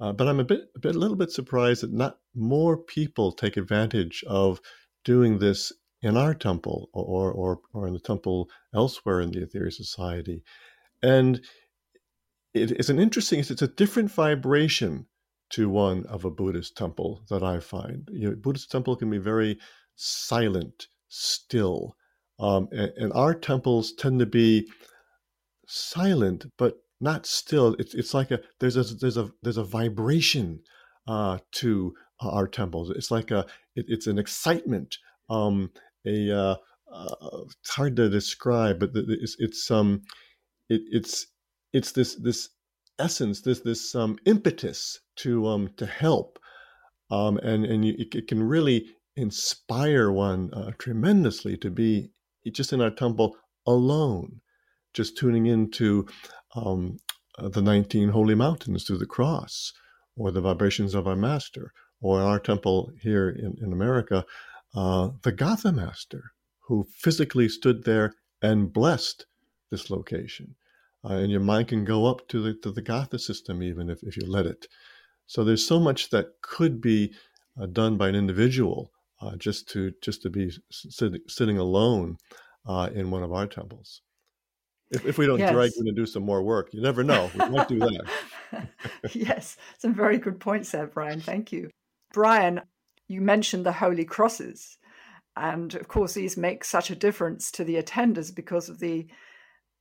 [0.00, 3.32] Uh, but I'm a bit, a bit, a little bit surprised that not more people
[3.32, 4.60] take advantage of
[5.04, 9.74] doing this in our temple or or or in the temple elsewhere in the Aetherius
[9.74, 10.42] Society,
[11.02, 11.40] and
[12.54, 15.06] it's an interesting, it's, it's, a different vibration
[15.50, 18.08] to one of a Buddhist temple that I find.
[18.10, 19.58] You know, Buddhist temple can be very
[19.94, 21.96] silent, still,
[22.38, 24.66] um, and, and, our temples tend to be
[25.66, 27.74] silent but not still.
[27.78, 30.60] It's it's like a there's a there's a there's a vibration
[31.08, 32.90] uh, to our temples.
[32.90, 34.96] It's like a it, it's an excitement,
[35.28, 35.70] um,
[36.06, 36.56] a uh,
[36.92, 37.14] uh,
[37.60, 40.02] it's hard to describe, but it's it's um
[40.68, 41.26] it, it's
[41.72, 42.50] it's this this
[42.98, 46.38] essence, this this um, impetus to um to help,
[47.10, 48.86] um, and and you, it, can really
[49.16, 52.10] inspire one uh, tremendously to be
[52.52, 53.36] just in our temple
[53.66, 54.40] alone,
[54.94, 56.06] just tuning into
[56.54, 56.98] um,
[57.38, 59.72] uh, the 19 holy mountains through the cross,
[60.16, 64.24] or the vibrations of our master, or our temple here in, in America,
[64.74, 69.26] uh, the Gatha master, who physically stood there and blessed
[69.70, 70.54] this location.
[71.04, 74.02] Uh, and your mind can go up to the, to the Gatha system even if,
[74.02, 74.66] if you let it.
[75.26, 77.12] So there's so much that could be
[77.60, 82.16] uh, done by an individual uh, just to just to be sit, sitting alone
[82.66, 84.02] uh, in one of our temples.
[84.90, 85.52] If, if we don't yes.
[85.52, 87.30] drag you to do some more work, you never know.
[87.34, 88.68] We might do that.
[89.12, 91.20] yes, some very good points there, Brian.
[91.20, 91.70] Thank you.
[92.12, 92.60] Brian,
[93.06, 94.78] you mentioned the holy crosses.
[95.36, 99.06] And of course, these make such a difference to the attenders because of the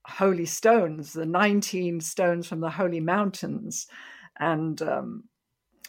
[0.06, 3.88] holy stones, the 19 stones from the holy mountains.
[4.39, 5.24] And um,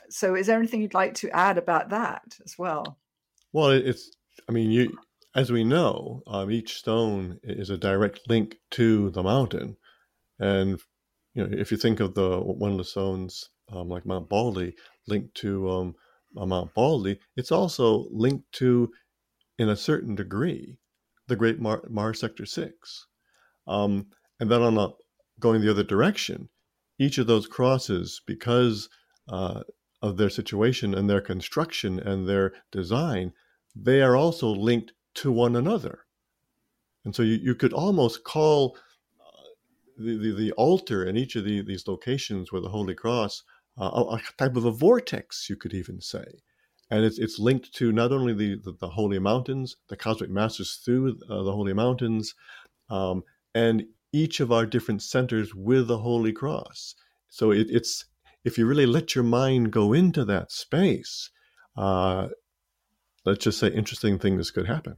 [0.08, 2.98] so, is there anything you'd like to add about that as well?
[3.52, 4.10] Well, it's,
[4.48, 4.96] I mean, you,
[5.34, 9.76] as we know, um, each stone is a direct link to the mountain.
[10.38, 10.80] And,
[11.34, 14.74] you know, if you think of the one of the stones, um, like Mount Baldy,
[15.06, 15.94] linked to um,
[16.34, 18.90] Mount Baldy, it's also linked to,
[19.58, 20.78] in a certain degree,
[21.28, 23.06] the Great Mar- Mars Sector 6.
[23.68, 24.06] Um,
[24.40, 24.94] and then on
[25.38, 26.48] going the other direction,
[26.98, 28.88] each of those crosses, because
[29.28, 29.62] uh,
[30.02, 33.32] of their situation and their construction and their design,
[33.76, 36.00] they are also linked to one another.
[37.04, 38.76] And so you, you could almost call
[39.20, 39.48] uh,
[39.96, 43.42] the, the, the, altar in each of the, these locations where the Holy Cross
[43.78, 46.24] uh, a, a, type of a vortex, you could even say.
[46.90, 50.80] And it's, it's linked to not only the, the, the holy mountains, the cosmic masters
[50.84, 52.34] through uh, the holy mountains,
[52.90, 53.22] um,
[53.54, 56.96] and each of our different centers with the Holy Cross.
[57.28, 58.04] So it, it's
[58.44, 61.30] if you really let your mind go into that space,
[61.76, 62.28] uh,
[63.24, 64.96] let's just say interesting things could happen.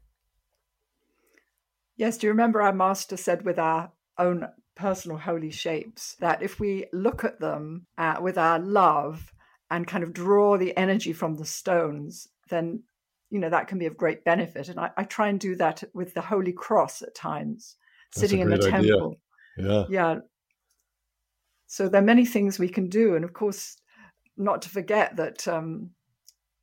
[1.96, 6.58] Yes, do you remember our master said with our own personal holy shapes that if
[6.58, 9.32] we look at them uh, with our love
[9.70, 12.82] and kind of draw the energy from the stones, then
[13.30, 14.68] you know that can be of great benefit.
[14.68, 17.76] And I, I try and do that with the Holy Cross at times
[18.10, 19.16] sitting in the temple.
[19.56, 19.84] Yeah.
[19.88, 20.18] Yeah.
[21.66, 23.16] So there are many things we can do.
[23.16, 23.78] And of course,
[24.36, 25.90] not to forget that um,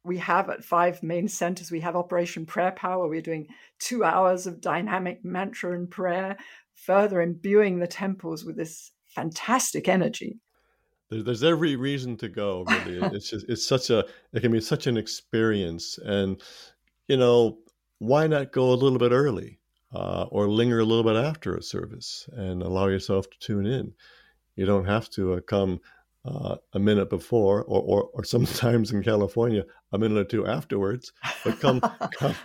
[0.10, 3.08] we have at five main centers, we have Operation Prayer Power.
[3.08, 3.48] We're doing
[3.80, 6.36] two hours of dynamic mantra and prayer,
[6.74, 10.40] further imbuing the temples with this fantastic energy.
[11.10, 12.66] There's every reason to go.
[12.68, 16.42] Really, it's just it's such a it can be such an experience, and
[17.08, 17.60] you know
[18.00, 19.60] why not go a little bit early?
[19.94, 23.94] uh, or linger a little bit after a service and allow yourself to tune in.
[24.56, 25.80] You don't have to uh, come
[26.26, 31.12] uh, a minute before, or, or, or sometimes in California, a minute or two afterwards.
[31.44, 31.80] But come,
[32.18, 32.36] come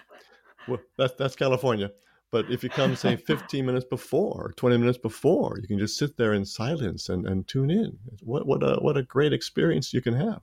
[0.69, 1.91] well, that's that's California.
[2.31, 5.97] But if you come, say, 15 minutes before, or 20 minutes before, you can just
[5.97, 7.97] sit there in silence and, and tune in.
[8.23, 10.43] What what a what a great experience you can have.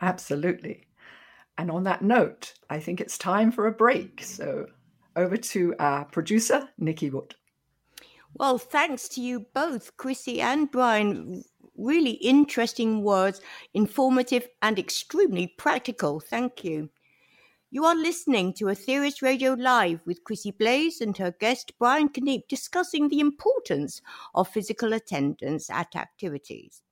[0.00, 0.88] Absolutely.
[1.58, 4.24] And on that note, I think it's time for a break.
[4.24, 4.66] So
[5.14, 7.34] over to our producer, Nikki Wood.
[8.34, 11.44] Well, thanks to you both, Chrissy and Brian.
[11.76, 13.40] Really interesting words,
[13.74, 16.20] informative and extremely practical.
[16.20, 16.90] Thank you.
[17.70, 22.46] You are listening to Aetherius Radio Live with Chrissy Blaze and her guest Brian Keneipp
[22.46, 24.02] discussing the importance
[24.34, 26.82] of physical attendance at activities.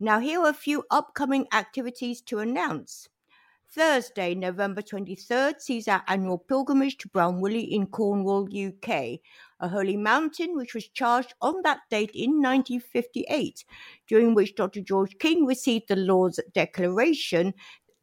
[0.00, 3.08] Now, here are a few upcoming activities to announce.
[3.70, 9.20] Thursday, November 23rd, sees our annual pilgrimage to Brown Willy in Cornwall, UK,
[9.60, 13.64] a holy mountain which was charged on that date in 1958,
[14.06, 14.80] during which Dr.
[14.80, 17.52] George King received the Lord's Declaration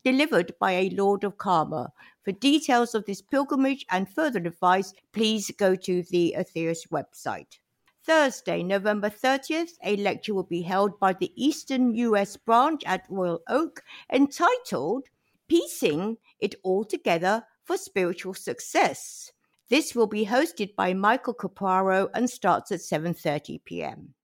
[0.03, 1.91] delivered by a Lord of Karma.
[2.23, 7.59] For details of this pilgrimage and further advice, please go to the Aetherius website.
[8.05, 13.41] Thursday, November 30th, a lecture will be held by the Eastern US branch at Royal
[13.47, 15.05] Oak entitled
[15.53, 19.31] piecing it all together for spiritual success.
[19.69, 24.15] This will be hosted by Michael Caparo and starts at 7:30 p.m.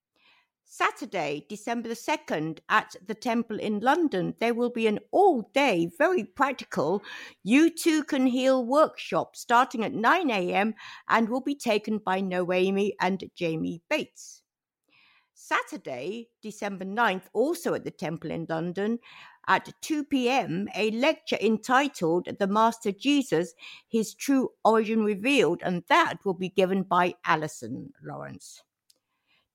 [0.65, 5.91] Saturday, December the 2nd, at the Temple in London, there will be an all day,
[5.99, 7.03] very practical
[7.43, 10.73] You Too Can Heal workshop starting at 9 a.m.
[11.09, 14.41] and will be taken by Noemi and Jamie Bates.
[15.41, 18.99] Saturday, December 9th, also at the Temple in London,
[19.47, 23.53] at 2 p.m., a lecture entitled The Master Jesus,
[23.87, 28.61] His True Origin Revealed, and that will be given by Alison Lawrence.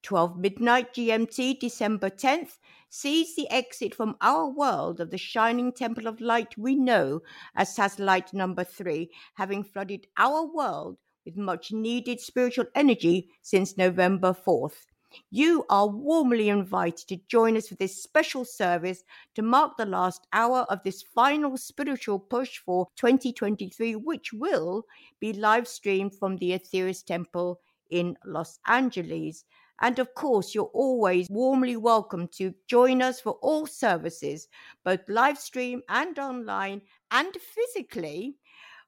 [0.04, 2.58] 12 midnight GMT, December 10th,
[2.90, 7.20] sees the exit from our world of the shining temple of light we know
[7.56, 14.34] as satellite number three, having flooded our world with much needed spiritual energy since November
[14.34, 14.84] 4th.
[15.30, 20.26] You are warmly invited to join us for this special service to mark the last
[20.32, 24.86] hour of this final spiritual push for 2023, which will
[25.20, 29.44] be live streamed from the Aetherius Temple in Los Angeles.
[29.80, 34.48] And of course, you're always warmly welcome to join us for all services,
[34.84, 38.36] both live stream and online and physically,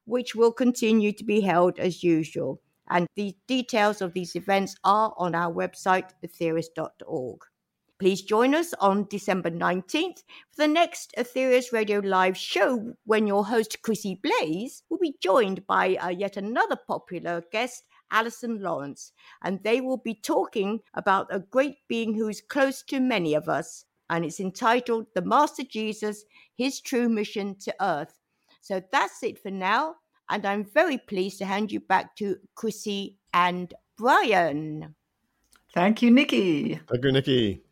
[0.04, 2.60] which will continue to be held as usual.
[2.88, 7.40] And the details of these events are on our website, aetherius.org.
[7.98, 10.18] Please join us on December 19th
[10.50, 15.66] for the next Aetherius Radio Live show when your host, Chrissy Blaze, will be joined
[15.66, 21.40] by uh, yet another popular guest, Alison Lawrence, and they will be talking about a
[21.40, 26.24] great being who is close to many of us, and it's entitled The Master Jesus,
[26.54, 28.18] His True Mission to Earth.
[28.60, 29.94] So that's it for now,
[30.28, 34.94] and I'm very pleased to hand you back to Chrissy and Brian.
[35.74, 36.80] Thank you, Nikki.
[36.88, 37.62] Thank you, Nikki.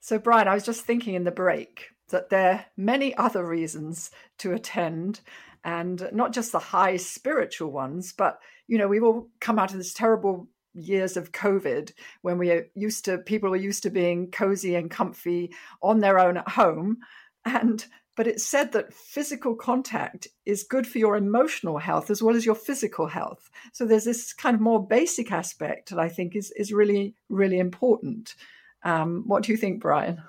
[0.00, 4.10] So, Brian, I was just thinking in the break that there are many other reasons
[4.38, 5.20] to attend
[5.64, 9.78] and not just the high spiritual ones, but you know, we've all come out of
[9.78, 14.30] this terrible years of COVID when we are used to people were used to being
[14.30, 16.98] cozy and comfy on their own at home.
[17.44, 17.84] And
[18.16, 22.46] but it's said that physical contact is good for your emotional health as well as
[22.46, 23.50] your physical health.
[23.72, 27.58] So there's this kind of more basic aspect that I think is is really, really
[27.58, 28.34] important.
[28.82, 30.22] Um, what do you think, Brian?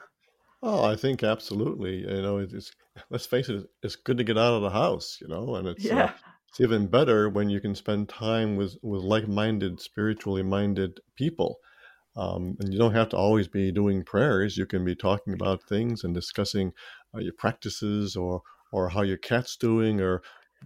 [0.62, 2.00] Oh, I think absolutely.
[2.00, 2.72] You know, it's
[3.10, 5.92] let's face it, it's good to get out of the house, you know, and it's
[5.92, 6.04] uh, Yeah.
[6.06, 6.12] uh,
[6.50, 11.58] it's even better when you can spend time with with like-minded, spiritually minded people.
[12.16, 14.58] Um, and you don't have to always be doing prayers.
[14.58, 16.74] You can be talking about things and discussing
[17.16, 18.42] uh, your practices or
[18.72, 20.22] or how your cat's doing or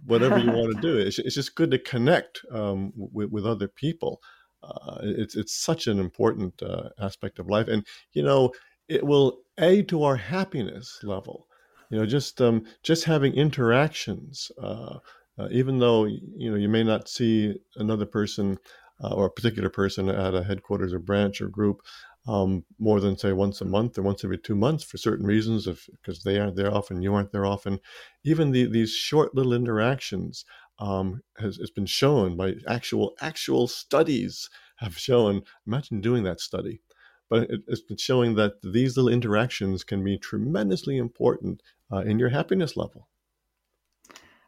[0.06, 0.98] whatever you want to do.
[0.98, 4.20] It's, it's just good to connect um, with, with other people.
[4.62, 8.52] Uh, it's it's such an important uh, aspect of life, and you know
[8.88, 11.46] it will aid to our happiness level.
[11.90, 14.98] You know, just um, just having interactions, uh,
[15.36, 18.56] uh, even though you know you may not see another person
[19.02, 21.82] uh, or a particular person at a headquarters or branch or group
[22.26, 25.66] um, more than say once a month or once every two months for certain reasons,
[25.66, 27.80] if because they aren't there often, you aren't there often.
[28.24, 30.44] Even the, these short little interactions
[30.78, 35.42] um, has, has been shown by actual actual studies have shown.
[35.66, 36.82] Imagine doing that study
[37.28, 42.18] but it, has been showing that these little interactions can be tremendously important uh, in
[42.18, 43.08] your happiness level.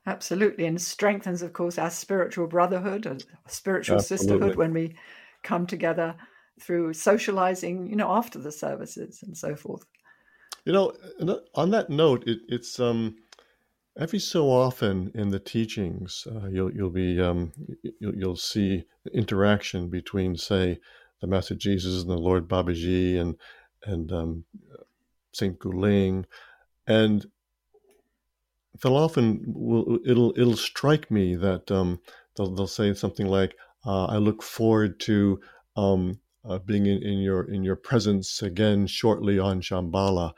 [0.07, 3.99] Absolutely, and strengthens, of course, our spiritual brotherhood, a spiritual Absolutely.
[3.99, 4.97] sisterhood when we
[5.43, 6.17] come together
[6.61, 9.85] through socializing, you know, after the services and so forth.
[10.65, 10.93] You know,
[11.55, 13.17] on that note, it, it's um,
[13.99, 17.53] every so often in the teachings, uh, you'll you'll be um,
[18.01, 20.79] you'll, you'll see interaction between, say,
[21.21, 23.37] the Master Jesus and the Lord Babaji and
[23.85, 24.45] and um,
[25.33, 26.27] Saint Goo-Ling,
[26.87, 27.27] and
[28.83, 32.01] they'll often will it'll it'll strike me that um,
[32.37, 35.41] they'll they'll say something like, uh, "I look forward to
[35.77, 40.33] um, uh, being in, in your in your presence again shortly on Shambhala,"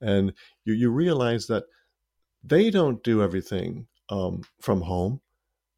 [0.00, 0.32] and
[0.64, 1.64] you you realize that
[2.44, 5.20] they don't do everything um, from home;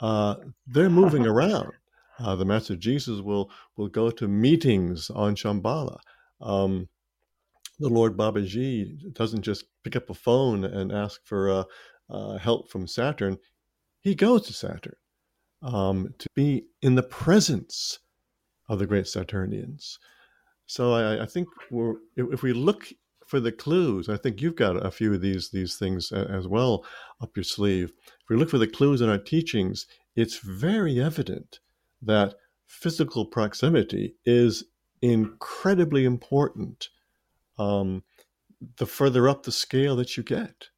[0.01, 1.73] uh, they're moving around.
[2.19, 5.99] Uh, the Master Jesus will will go to meetings on Shambhala.
[6.41, 6.89] Um,
[7.79, 11.65] the Lord Babaji doesn't just pick up a phone and ask for uh,
[12.09, 13.39] uh, help from Saturn.
[14.01, 14.97] He goes to Saturn
[15.63, 17.99] um, to be in the presence
[18.69, 19.99] of the great Saturnians.
[20.67, 21.49] So I, I think
[22.17, 22.93] if we look
[23.27, 26.85] for the clues, I think you've got a few of these these things as well
[27.21, 27.93] up your sleeve.
[28.07, 31.61] If we look for the clues in our teachings, it's very evident
[32.03, 32.35] that
[32.67, 34.65] physical proximity is
[35.03, 36.89] incredibly important
[37.59, 38.03] um,
[38.79, 40.69] the further up the scale that you get.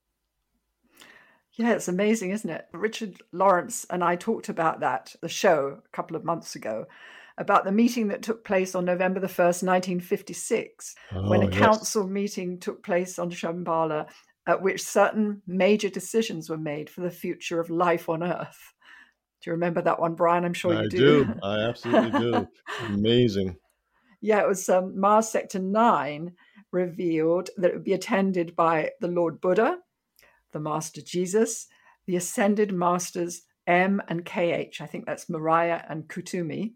[1.52, 2.66] Yeah, it's amazing, isn't it?
[2.72, 6.86] Richard Lawrence and I talked about that, the show, a couple of months ago,
[7.38, 11.58] about the meeting that took place on November the 1st, 1956, Oh, when a yes.
[11.58, 14.06] council meeting took place on Shambhala
[14.46, 18.72] at which certain major decisions were made for the future of life on Earth.
[19.42, 20.44] Do you remember that one, Brian?
[20.44, 21.34] I'm sure I you do.
[21.42, 22.48] I absolutely do.
[22.86, 23.56] Amazing.
[24.20, 26.32] Yeah, it was um, Mars Sector 9
[26.72, 29.78] revealed that it would be attended by the Lord Buddha,
[30.52, 31.66] the Master Jesus,
[32.06, 34.80] the Ascended Masters M and KH.
[34.80, 36.72] I think that's Morya and Kuthumi,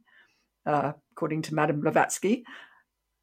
[0.66, 2.44] uh, according to Madame Blavatsky.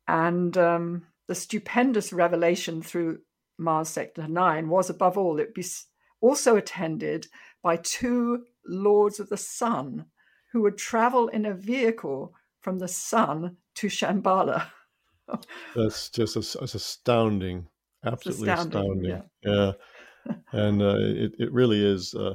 [0.08, 3.20] And um, the stupendous revelation through
[3.58, 5.66] Mars Sector 9 was, above all, it be
[6.22, 7.28] also attended
[7.62, 10.06] by two lords of the sun
[10.52, 14.68] who would travel in a vehicle from the sun to Shambhala.
[15.76, 17.68] That's just it's astounding,
[18.06, 18.82] absolutely astounding.
[18.82, 19.24] astounding.
[19.44, 19.72] Yeah.
[20.26, 20.36] yeah.
[20.52, 22.14] and uh, it, it really is.
[22.14, 22.34] Uh,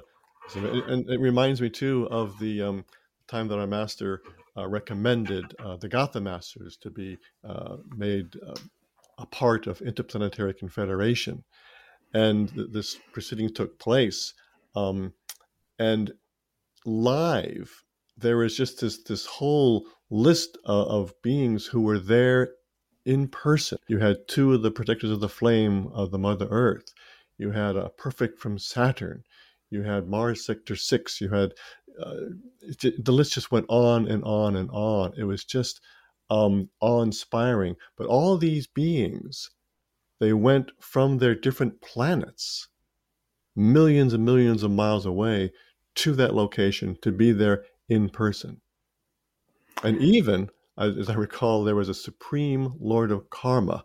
[0.54, 2.84] and it reminds me too of the um,
[3.28, 4.22] time that our master
[4.56, 8.54] recommended uh, the Gotha masters to be uh, made uh,
[9.18, 11.44] a part of Interplanetary Confederation.
[12.14, 14.34] And th- this proceeding took place.
[14.74, 15.14] Um,
[15.78, 16.12] and
[16.84, 17.82] live,
[18.16, 22.52] there was just this, this whole list of, of beings who were there
[23.04, 23.78] in person.
[23.88, 26.92] You had two of the protectors of the flame of the Mother Earth.
[27.38, 29.24] You had a perfect from Saturn.
[29.70, 31.20] You had Mars Sector 6.
[31.20, 31.54] You had
[32.00, 32.14] uh,
[32.98, 35.12] the list just went on and on and on.
[35.16, 35.80] It was just
[36.30, 37.76] um, awe-inspiring.
[37.96, 39.50] But all these beings,
[40.20, 42.68] they went from their different planets,
[43.56, 45.52] millions and millions of miles away,
[45.96, 48.60] to that location to be there in person.
[49.82, 53.84] And even, as I recall, there was a supreme Lord of Karma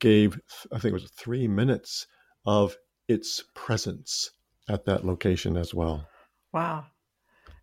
[0.00, 0.40] gave,
[0.72, 2.06] I think it was three minutes
[2.46, 2.76] of
[3.08, 4.30] its presence
[4.68, 6.06] at that location as well.
[6.52, 6.86] Wow.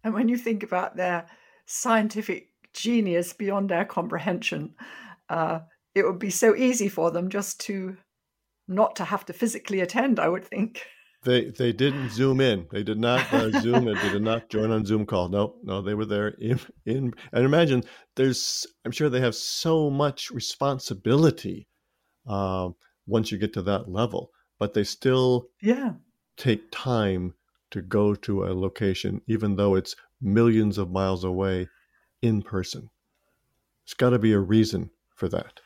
[0.04, 1.28] And when you think about their
[1.66, 4.74] scientific genius beyond our comprehension,
[5.30, 5.60] uh,
[5.94, 7.98] it would be so easy for them just to
[8.68, 10.84] not to have to physically attend, I would think.
[11.24, 12.68] They they didn't zoom in.
[12.72, 13.96] They did not uh, zoom in.
[13.96, 15.30] They did not join on Zoom call.
[15.30, 17.14] No, no, they were there in in.
[17.32, 17.84] And imagine
[18.16, 18.66] there's.
[18.86, 21.68] I'm sure they have so much responsibility
[22.28, 22.70] uh,
[23.06, 25.94] once you get to that level, but they still yeah
[26.38, 27.36] take time
[27.72, 31.68] to go to a location, even though it's millions of miles away
[32.22, 32.90] in person.
[33.86, 35.60] There's got to be a reason for that.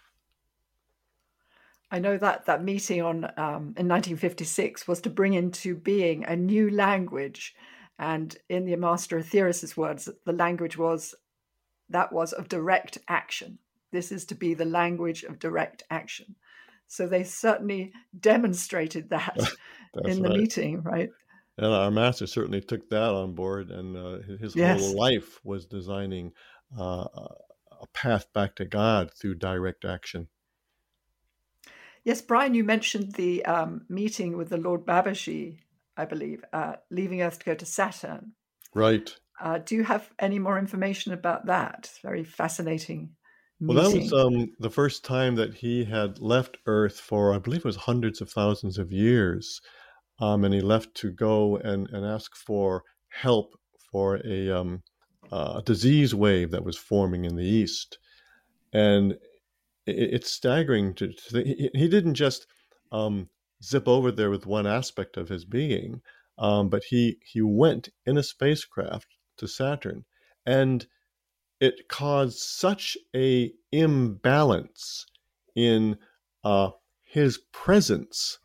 [1.92, 6.36] I know that that meeting on um, in 1956 was to bring into being a
[6.36, 7.56] new language,
[8.00, 11.16] and in the Master Aetherius's words, the language was
[11.90, 13.60] that was of direct action.
[13.92, 16.36] This is to be the language of direct action.
[16.88, 19.38] So they certainly demonstrated that
[20.06, 20.40] in the right.
[20.40, 21.10] meeting, right?
[21.58, 24.80] And our master certainly took that on board, and uh, his yes.
[24.80, 26.34] whole life was designing
[26.78, 27.06] uh,
[27.82, 30.28] a path back to God through direct action.
[32.04, 35.60] Yes, Brian, you mentioned the um, meeting with the Lord Babaji,
[35.98, 38.34] I believe, uh, leaving Earth to go to Saturn.
[38.74, 39.16] Right.
[39.42, 41.92] Uh, do you have any more information about that?
[42.04, 43.12] Very fascinating.
[43.60, 47.60] Well, that was um, the first time that he had left Earth for, I believe
[47.60, 49.62] it was hundreds of thousands of years
[50.20, 53.58] um, and he left to go and, and ask for help
[53.92, 54.84] for a, um,
[55.32, 57.98] uh, disease wave that was forming in the east.
[58.74, 59.14] And
[59.86, 62.48] it, it's staggering to, to think, he, he, didn't just
[62.92, 63.30] um,
[63.64, 66.02] zip over there with one aspect of his being,
[66.38, 69.08] um, but he, he went in a spacecraft
[69.38, 70.06] to Saturn.
[70.46, 70.86] And
[71.60, 75.06] it caused such a imbalance
[75.56, 75.98] in
[76.44, 76.72] uh,
[77.04, 78.38] his presence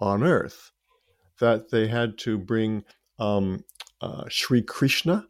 [0.00, 0.70] on Earth
[1.40, 2.84] that they had to bring
[3.18, 3.64] um,
[4.00, 5.26] uh, Sri Krishna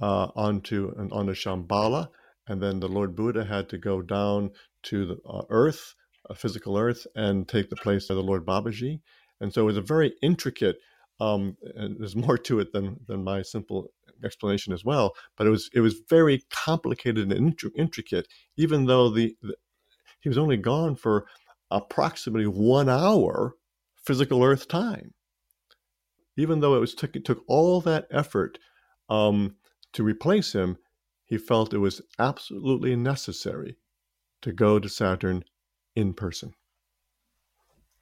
[0.00, 2.08] uh, onto onto Shambhala,
[2.46, 4.50] and then the Lord Buddha had to go down
[4.84, 5.94] to the uh, earth,
[6.28, 9.00] a physical earth, and take the place of the Lord Babaji.
[9.40, 10.76] And so it was a very intricate.
[11.20, 13.90] Um, and there's more to it than than my simple
[14.24, 15.14] explanation as well.
[15.36, 18.28] But it was it was very complicated and intricate.
[18.56, 19.54] Even though the, the
[20.20, 21.26] he was only gone for
[21.70, 23.54] approximately one hour
[24.08, 25.12] physical Earth time.
[26.38, 28.58] Even though it was took, it took all that effort
[29.10, 29.56] um,
[29.92, 30.78] to replace him,
[31.26, 33.76] he felt it was absolutely necessary
[34.40, 35.44] to go to Saturn
[35.94, 36.54] in person.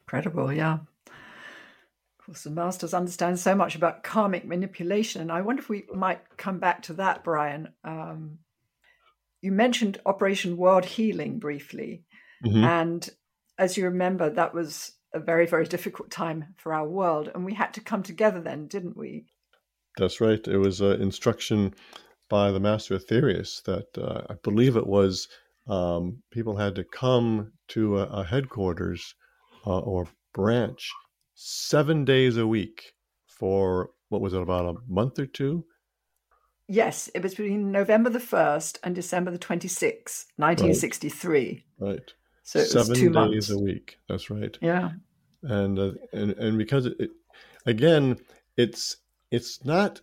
[0.02, 0.78] Incredible, yeah.
[1.08, 5.86] Of course, the masters understand so much about karmic manipulation, and I wonder if we
[5.92, 7.72] might come back to that, Brian.
[7.82, 8.38] Um,
[9.40, 12.04] you mentioned Operation World Healing briefly,
[12.44, 12.62] mm-hmm.
[12.62, 13.10] and
[13.58, 17.30] as you remember, that was a very, very difficult time for our world.
[17.34, 19.26] And we had to come together then, didn't we?
[19.96, 20.46] That's right.
[20.46, 21.74] It was an instruction
[22.28, 25.28] by the Master Aetherius that uh, I believe it was
[25.68, 29.14] um, people had to come to a, a headquarters
[29.66, 30.90] uh, or branch
[31.34, 32.92] seven days a week
[33.26, 35.64] for what was it, about a month or two?
[36.68, 41.64] Yes, it was between November the 1st and December the 26th, 1963.
[41.78, 41.90] Right.
[41.90, 42.12] right.
[42.46, 43.50] So Seven days months.
[43.50, 43.98] a week.
[44.08, 44.56] That's right.
[44.62, 44.92] Yeah.
[45.42, 47.10] And uh, and and because it, it,
[47.66, 48.18] again,
[48.56, 48.98] it's
[49.32, 50.00] it's not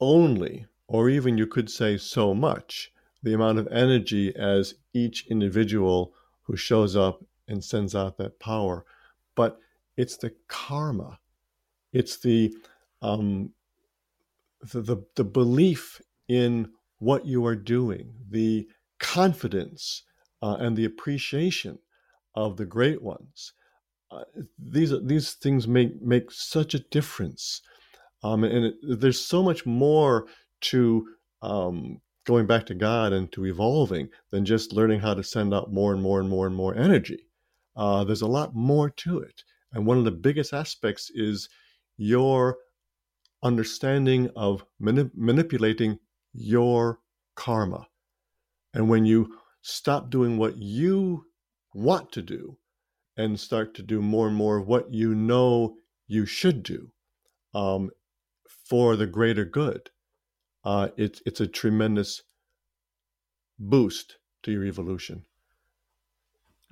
[0.00, 2.90] only, or even you could say so much,
[3.22, 8.86] the amount of energy as each individual who shows up and sends out that power,
[9.34, 9.60] but
[9.98, 11.18] it's the karma,
[11.92, 12.54] it's the
[13.02, 13.50] um,
[14.72, 18.66] the, the, the belief in what you are doing, the
[18.98, 20.04] confidence
[20.42, 21.78] uh, and the appreciation
[22.34, 23.52] of the great ones.
[24.10, 24.24] Uh,
[24.58, 27.62] these these things make make such a difference,
[28.22, 30.26] um, and it, there's so much more
[30.60, 31.06] to
[31.42, 35.72] um, going back to God and to evolving than just learning how to send out
[35.72, 37.26] more and more and more and more energy.
[37.76, 41.48] Uh, there's a lot more to it, and one of the biggest aspects is
[41.96, 42.58] your
[43.42, 45.98] understanding of manip- manipulating
[46.32, 46.98] your
[47.36, 47.86] karma.
[48.74, 51.24] And when you stop doing what you
[51.74, 52.56] want to do
[53.16, 56.90] and start to do more and more of what you know you should do
[57.54, 57.90] um,
[58.68, 59.90] for the greater good,
[60.64, 62.22] uh, it's, it's a tremendous
[63.58, 65.24] boost to your evolution.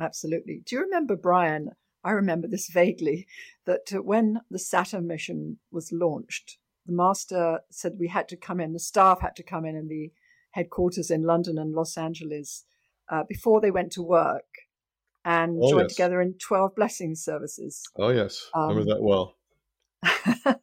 [0.01, 0.63] Absolutely.
[0.65, 1.73] Do you remember, Brian,
[2.05, 3.27] I remember this vaguely,
[3.67, 8.73] that when the Saturn mission was launched, the master said we had to come in,
[8.73, 10.13] the staff had to come in and the
[10.53, 12.65] headquarters in London and Los Angeles
[13.11, 14.45] uh, before they went to work
[15.25, 15.95] and oh, joined yes.
[15.95, 17.83] together in 12 blessing services.
[17.97, 18.49] Oh, yes.
[18.55, 19.37] Um, remember that well.
[20.47, 20.55] uh,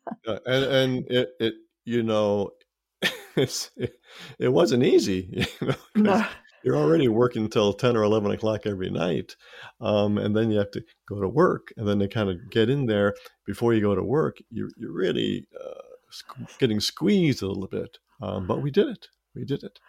[0.45, 2.51] and and it, it, you know,
[3.35, 3.99] it's, it,
[4.39, 5.45] it wasn't easy.
[5.61, 6.25] You know, no
[6.65, 9.35] you're already working until 10 or 11 o'clock every night
[9.79, 12.69] um, and then you have to go to work and then to kind of get
[12.69, 13.13] in there
[13.45, 18.47] before you go to work you're, you're really uh, getting squeezed a little bit um,
[18.47, 19.79] but we did it we did it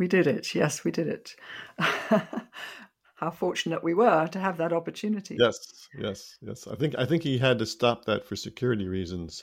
[0.00, 1.36] we did it yes we did it
[3.14, 7.22] how fortunate we were to have that opportunity yes yes yes i think i think
[7.22, 9.42] he had to stop that for security reasons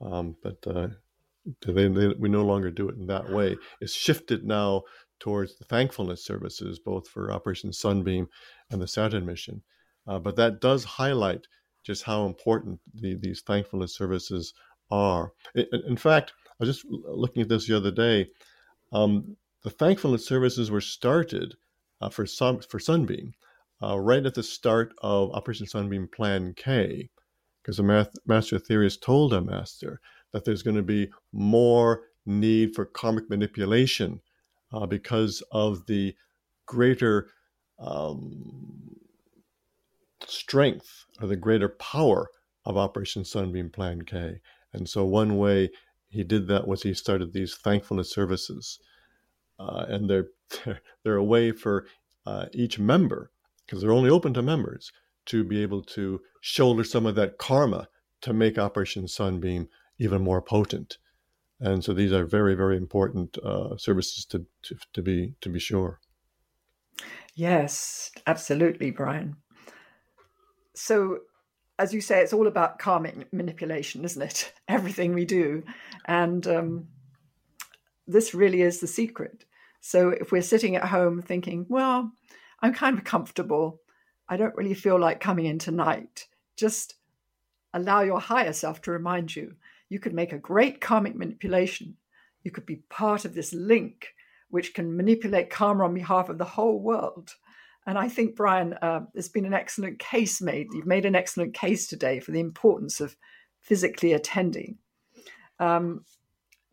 [0.00, 0.88] um, but uh,
[1.66, 3.56] they, they, we no longer do it in that way.
[3.80, 4.82] It's shifted now
[5.18, 8.28] towards the thankfulness services, both for Operation Sunbeam
[8.70, 9.62] and the Saturn mission.
[10.06, 11.46] Uh, but that does highlight
[11.84, 14.54] just how important the, these thankfulness services
[14.90, 15.32] are.
[15.54, 18.28] In, in, fact, I was just looking at this the other day.
[18.92, 19.36] Um,
[19.66, 21.56] the thankfulness services were started
[22.00, 23.34] uh, for sun, for Sunbeam
[23.82, 27.10] uh, right at the start of Operation Sunbeam Plan K,
[27.60, 30.00] because the math, Master Aetherius told a master
[30.32, 34.20] that there's going to be more need for karmic manipulation
[34.72, 36.14] uh, because of the
[36.66, 37.30] greater
[37.80, 38.94] um,
[40.28, 42.28] strength or the greater power
[42.64, 44.40] of Operation Sunbeam Plan K.
[44.72, 45.70] And so, one way
[46.08, 48.78] he did that was he started these thankfulness services.
[49.58, 50.28] Uh, and they're,
[50.64, 51.86] they're, they're, a way for
[52.26, 53.30] uh, each member,
[53.64, 54.92] because they're only open to members,
[55.26, 57.88] to be able to shoulder some of that karma
[58.22, 60.98] to make Operation Sunbeam even more potent.
[61.60, 65.58] And so these are very very important uh, services to, to, to be to be
[65.58, 66.00] sure.
[67.34, 69.36] Yes absolutely brian.
[70.74, 71.20] So
[71.78, 74.52] as you say it's all about karmic manipulation isn't it?
[74.68, 75.62] Everything we do.
[76.04, 76.88] And um,
[78.06, 79.45] this really is the secret
[79.86, 82.12] so if we're sitting at home thinking well
[82.60, 83.80] i'm kind of comfortable
[84.28, 86.26] i don't really feel like coming in tonight
[86.56, 86.94] just
[87.74, 89.54] allow your higher self to remind you
[89.88, 91.96] you could make a great karmic manipulation.
[92.42, 94.14] You could be part of this link
[94.48, 97.34] which can manipulate karma on behalf of the whole world.
[97.84, 100.68] And I think, Brian, uh, there's been an excellent case made.
[100.72, 103.16] You've made an excellent case today for the importance of
[103.60, 104.78] physically attending.
[105.58, 106.04] Um,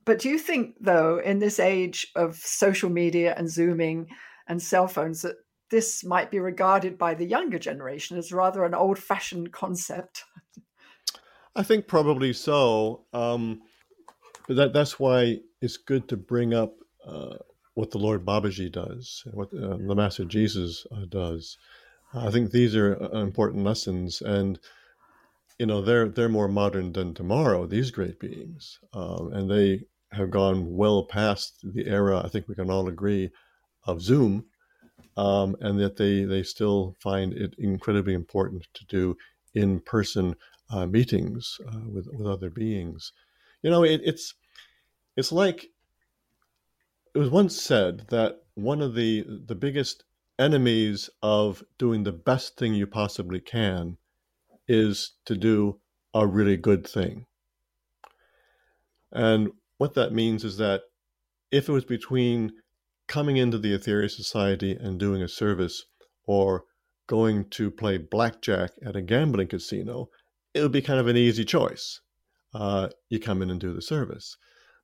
[0.06, 4.08] but do you think, though, in this age of social media and Zooming
[4.48, 5.36] and cell phones, that
[5.72, 10.24] this might be regarded by the younger generation as rather an old fashioned concept?
[11.56, 13.06] I think probably so.
[13.14, 13.62] Um,
[14.48, 16.76] but that that's why it's good to bring up
[17.06, 17.38] uh,
[17.76, 21.58] what the Lord Babaji does, what uh, the Master Jesus uh, does.
[22.14, 24.60] I think these are uh, important lessons, and
[25.58, 27.66] you know they're they're more modern than tomorrow.
[27.66, 32.22] These great beings, um, and they have gone well past the era.
[32.24, 33.32] I think we can all agree
[33.86, 34.46] of Zoom,
[35.18, 39.18] um, and that they they still find it incredibly important to do
[39.54, 40.36] in person
[40.70, 43.12] uh, meetings uh, with with other beings.
[43.62, 44.34] You know, it, it's
[45.16, 45.68] it's like
[47.14, 50.04] it was once said that one of the the biggest
[50.40, 53.98] enemies of doing the best thing you possibly can
[54.68, 55.80] is to do
[56.14, 57.26] a really good thing.
[59.12, 60.82] And what that means is that
[61.52, 62.54] if it was between
[63.08, 65.84] coming into the Aetherius Society and doing a service
[66.26, 66.64] or
[67.08, 70.10] going to play blackjack at a gambling casino,
[70.54, 72.00] it would be kind of an easy choice.
[72.54, 74.38] Uh, you come in and do the service.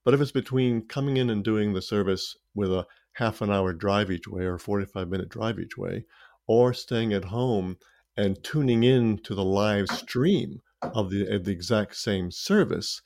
[0.04, 3.74] But if it's between coming in and doing the service with a half an hour
[3.74, 6.06] drive each way or 45 minute drive each way,
[6.48, 7.78] or staying at home
[8.18, 13.02] and tuning in to the live stream of the, of the exact same service,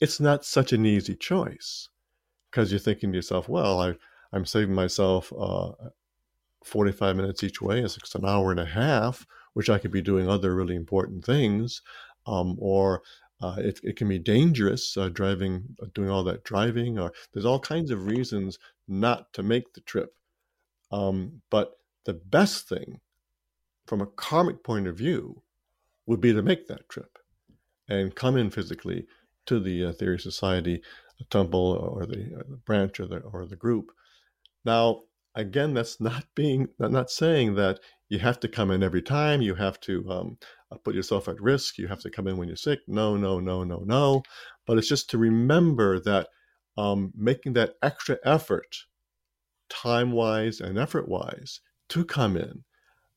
[0.00, 1.88] it's not such an easy choice
[2.50, 3.94] because you're thinking to yourself, well, I,
[4.32, 5.72] I'm saving myself uh,
[6.64, 7.80] 45 minutes each way.
[7.80, 11.82] It's an hour and a half, which I could be doing other really important things.
[12.26, 13.02] Um, or
[13.40, 17.46] uh, it, it, can be dangerous uh, driving, uh, doing all that driving, or there's
[17.46, 20.14] all kinds of reasons not to make the trip.
[20.92, 23.00] Um, but the best thing
[23.86, 25.42] from a karmic point of view
[26.06, 27.18] would be to make that trip
[27.88, 29.06] and come in physically
[29.50, 30.80] to the uh, Aetherius Society
[31.28, 33.90] temple or the, or the branch or the, or the group.
[34.64, 35.02] Now,
[35.34, 39.42] again, that's not being not saying that you have to come in every time.
[39.42, 40.38] You have to um,
[40.70, 41.78] uh, put yourself at risk.
[41.78, 42.78] You have to come in when you're sick.
[42.86, 44.22] No, no, no, no, no.
[44.66, 46.28] But it's just to remember that
[46.78, 48.76] um, making that extra effort,
[49.68, 52.62] time wise and effort wise, to come in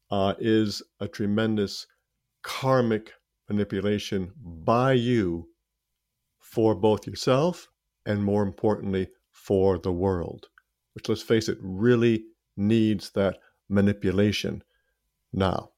[0.10, 1.86] uh, is a tremendous
[2.42, 3.12] karmic
[3.50, 5.48] manipulation by you
[6.54, 7.68] for both yourself
[8.06, 10.46] and, more importantly, for the world,
[10.94, 12.26] which, let's face it, really
[12.56, 13.40] needs that
[13.70, 14.64] manipulation
[15.34, 15.72] now.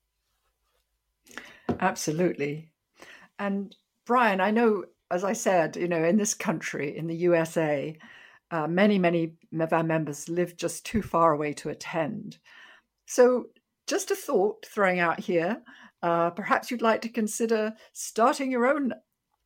[1.80, 2.74] Absolutely.
[3.40, 3.74] And
[4.06, 7.98] Brian, I know, as I said, you know, in this country, in the USA,
[8.52, 12.38] uh, many, many of our members live just too far away to attend.
[13.06, 13.46] So,
[13.88, 15.62] just a thought throwing out here.
[16.02, 18.94] Uh, perhaps you'd like to consider starting your own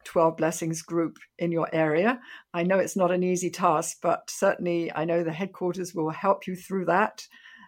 [0.05, 2.19] 12 Blessings group in your area.
[2.53, 6.47] I know it's not an easy task, but certainly I know the headquarters will help
[6.47, 7.27] you through that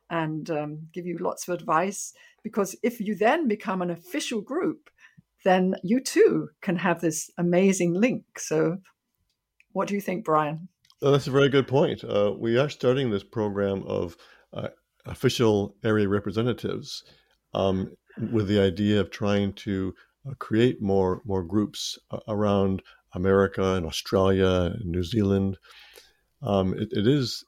[0.09, 2.13] and um, give you lots of advice
[2.43, 4.89] because if you then become an official group,
[5.43, 8.23] then you too can have this amazing link.
[8.37, 8.77] So,
[9.73, 10.67] what do you think, Brian?
[11.01, 12.03] Well, that's a very good point.
[12.03, 14.17] Uh, we are starting this program of
[14.53, 14.67] uh,
[15.05, 17.03] official area representatives
[17.53, 17.91] um,
[18.31, 19.93] with the idea of trying to
[20.39, 22.81] create more more groups uh, around
[23.13, 25.57] America and Australia and New Zealand.
[26.41, 27.45] Um, it, it is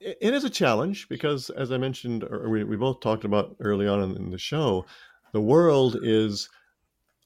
[0.00, 3.86] it is a challenge because, as I mentioned, or we, we both talked about early
[3.86, 4.84] on in, in the show,
[5.32, 6.48] the world is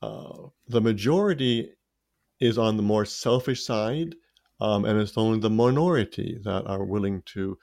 [0.02, 1.72] uh, the majority
[2.40, 4.14] is on the more selfish side,
[4.60, 7.58] um, and it's only the minority that are willing to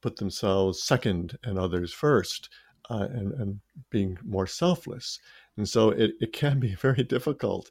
[0.00, 2.50] put themselves second and others first,
[2.90, 3.60] uh, and, and
[3.90, 5.18] being more selfless.
[5.56, 7.70] And so it, it can be very difficult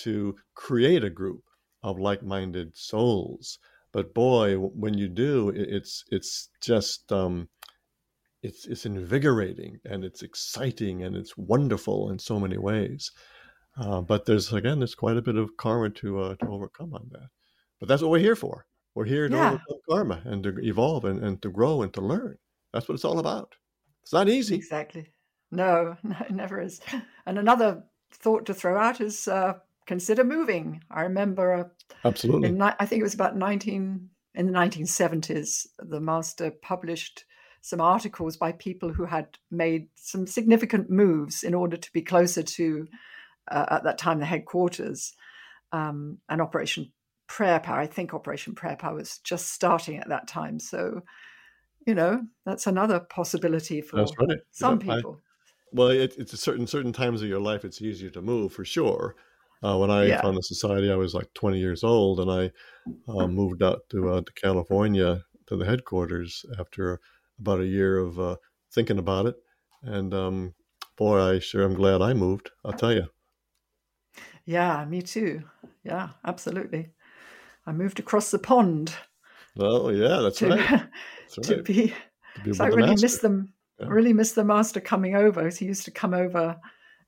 [0.00, 1.42] to create a group
[1.82, 3.58] of like minded souls
[3.96, 7.48] but boy, when you do, it's it's just um,
[8.42, 13.10] it's it's invigorating and it's exciting and it's wonderful in so many ways.
[13.80, 17.08] Uh, but there's again, there's quite a bit of karma to uh, to overcome on
[17.12, 17.28] that.
[17.80, 18.66] But that's what we're here for.
[18.94, 19.48] We're here to yeah.
[19.48, 22.36] overcome karma and to evolve and, and to grow and to learn.
[22.74, 23.54] That's what it's all about.
[24.02, 24.56] It's not easy.
[24.56, 25.10] Exactly.
[25.50, 26.80] No, no, it never is.
[27.26, 29.54] And another thought to throw out is uh,
[29.86, 30.82] consider moving.
[30.90, 31.64] I remember, uh,
[32.04, 32.48] absolutely.
[32.48, 35.66] In, I think it was about nineteen in the nineteen seventies.
[35.78, 37.24] The master published
[37.66, 42.40] some articles by people who had made some significant moves in order to be closer
[42.40, 42.86] to,
[43.50, 45.14] uh, at that time, the headquarters
[45.72, 46.92] um, and Operation
[47.26, 47.80] Prayer Power.
[47.80, 50.60] I think Operation Prayer Power was just starting at that time.
[50.60, 51.02] So,
[51.84, 54.38] you know, that's another possibility for right.
[54.52, 55.20] some people.
[55.20, 55.25] I,
[55.72, 57.64] well, it, it's a certain certain times of your life.
[57.64, 59.16] It's easier to move for sure.
[59.62, 60.22] Uh, when I yeah.
[60.22, 62.52] found the society, I was like 20 years old, and I
[63.08, 67.00] uh, moved out to, uh, to California to the headquarters after
[67.40, 68.36] about a year of uh,
[68.72, 69.36] thinking about it.
[69.82, 70.54] And um,
[70.96, 72.50] boy, I sure am glad I moved.
[72.64, 73.06] I'll tell you.
[74.44, 75.42] Yeah, me too.
[75.84, 76.90] Yeah, absolutely.
[77.66, 78.94] I moved across the pond.
[79.58, 80.68] Oh yeah, that's to, right.
[81.36, 81.94] That's to be,
[82.34, 83.52] to be so I really miss them.
[83.78, 83.86] Yeah.
[83.88, 85.48] Really miss the master coming over.
[85.48, 86.56] He used to come over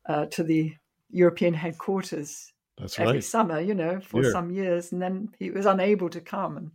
[0.07, 0.75] uh, to the
[1.11, 3.25] European headquarters That's every right.
[3.25, 4.33] summer, you know, for Here.
[4.33, 6.71] some years, and then he was unable to come, and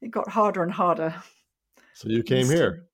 [0.00, 1.14] it got harder and harder.
[1.94, 2.86] So you came here.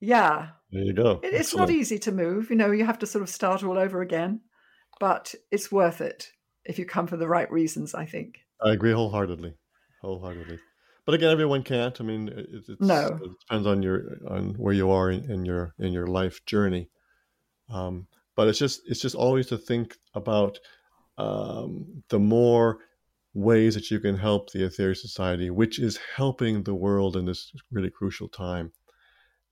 [0.00, 0.48] Yeah.
[0.70, 1.20] There you go.
[1.22, 2.50] It, it's not easy to move.
[2.50, 4.40] You know, you have to sort of start all over again,
[5.00, 6.30] but it's worth it
[6.64, 7.94] if you come for the right reasons.
[7.94, 8.40] I think.
[8.60, 9.54] I agree wholeheartedly,
[10.02, 10.58] wholeheartedly.
[11.04, 12.00] But again, everyone can't.
[12.00, 13.06] I mean, it, no.
[13.06, 16.88] it depends on your on where you are in, in your in your life journey.
[17.70, 20.58] Um, but it's just it's just always to think about
[21.18, 22.78] um, the more
[23.34, 27.52] ways that you can help the Aetherius Society, which is helping the world in this
[27.70, 28.72] really crucial time.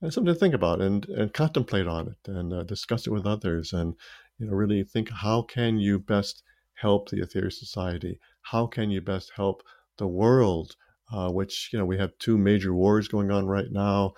[0.01, 3.27] And something to think about and, and contemplate on it and uh, discuss it with
[3.27, 3.93] others and
[4.39, 6.43] you know really think how can you best
[6.75, 8.19] help the Aetherius Society?
[8.41, 9.63] How can you best help
[9.97, 10.75] the world?
[11.11, 14.13] Uh, which you know we have two major wars going on right now.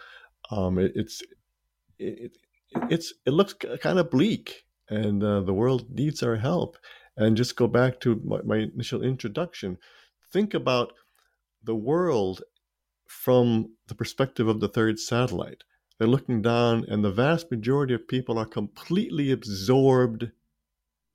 [0.51, 1.23] Um, it, it's
[1.97, 2.37] it,
[2.89, 6.77] it's it looks kind of bleak, and uh, the world needs our help.
[7.15, 9.77] And just go back to my, my initial introduction.
[10.31, 10.93] Think about
[11.63, 12.41] the world
[13.07, 15.63] from the perspective of the third satellite.
[15.97, 20.31] They're looking down, and the vast majority of people are completely absorbed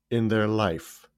[0.09, 1.08] in their life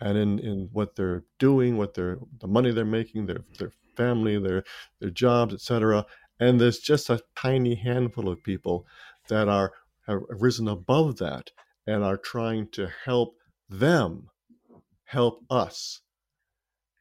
[0.00, 4.38] and in, in what they're doing, what they're the money they're making, their their family,
[4.38, 4.64] their
[5.00, 6.04] their jobs, etc.
[6.38, 8.86] And there's just a tiny handful of people
[9.28, 9.72] that are
[10.06, 11.50] have risen above that
[11.86, 13.34] and are trying to help
[13.68, 14.28] them
[15.04, 16.00] help us.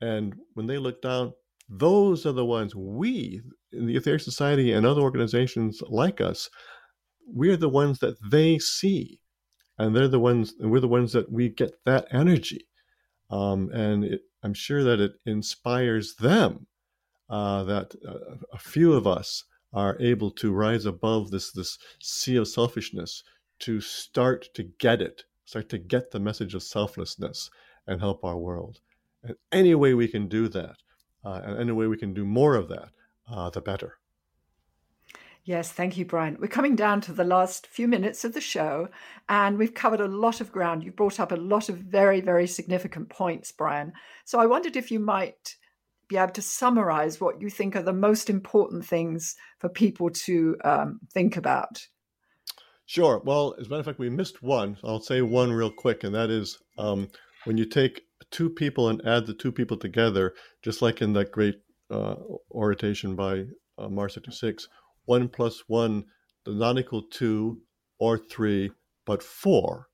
[0.02, 1.34] And when they look down,
[1.70, 3.42] those are the ones we
[3.72, 6.50] in the Aetherius Society and other organizations like us,
[7.28, 9.20] we're the ones that they see.
[9.78, 12.68] And they're the ones, and we're the ones that we get that energy.
[13.30, 16.68] Um, and it, I'm sure that it inspires them
[17.30, 22.36] uh, that uh, a few of us are able to rise above this this sea
[22.38, 23.24] of selfishness
[23.60, 27.50] to start to get it, start to get the message of selflessness
[27.86, 28.80] and help our world.
[29.24, 30.78] And any way we can do that,
[31.24, 32.90] uh, and any way we can do more of that,
[33.30, 33.99] uh, the better.
[35.50, 36.38] Yes, thank you, Brian.
[36.40, 38.88] We're coming down to the last few minutes of the show,
[39.28, 40.84] and we've covered a lot of ground.
[40.84, 43.94] You've brought up a lot of very, very significant points, Brian.
[44.26, 45.56] So I wondered if you might
[46.08, 50.56] be able to summarize what you think are the most important things for people to
[50.64, 51.88] um, think about.
[52.86, 53.20] Sure.
[53.26, 54.78] Well, as a matter of fact, we missed one.
[54.84, 57.10] I'll say one real quick, and that is um,
[57.46, 61.32] when you take two people and add the two people together, just like in that
[61.32, 61.56] great
[61.90, 62.18] uh,
[62.52, 63.46] oration by
[63.80, 64.68] uh, Mars 6,
[65.10, 66.04] 1 plus 1
[66.46, 67.60] does not equal 2
[67.98, 68.70] or 3,
[69.08, 69.88] but 4.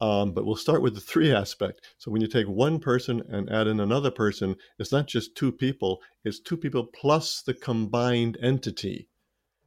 [0.00, 1.80] Um, but we'll start with the three aspect.
[1.98, 5.50] So when you take one person and add in another person, it's not just two
[5.50, 9.08] people, it's two people plus the combined entity.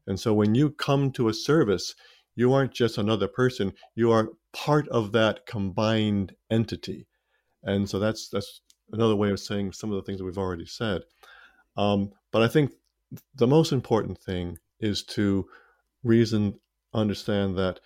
[0.08, 1.94] And so when you come to a service,
[2.34, 7.06] you aren't just another person, you are part of that combined entity.
[7.64, 8.62] And so that's that's
[8.94, 11.02] another way of saying some of the things that we've already said.
[11.76, 12.72] Um, but I think
[13.36, 15.48] the most important thing is to
[16.04, 16.60] reason,
[16.94, 17.80] understand that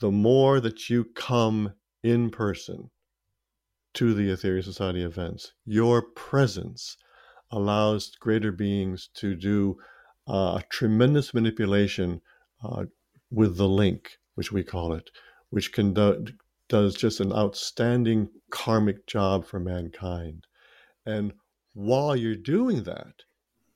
[0.00, 2.90] the more that you come in person
[3.94, 6.96] to the Aetherius Society events, your presence
[7.50, 9.78] allows greater beings to do
[10.28, 12.20] uh, a tremendous manipulation
[12.62, 12.84] uh,
[13.30, 15.10] with the link, which we call it,
[15.50, 16.26] which can do,
[16.68, 20.46] does just an outstanding karmic job for mankind.
[21.04, 21.32] And
[21.72, 23.22] while you're doing that,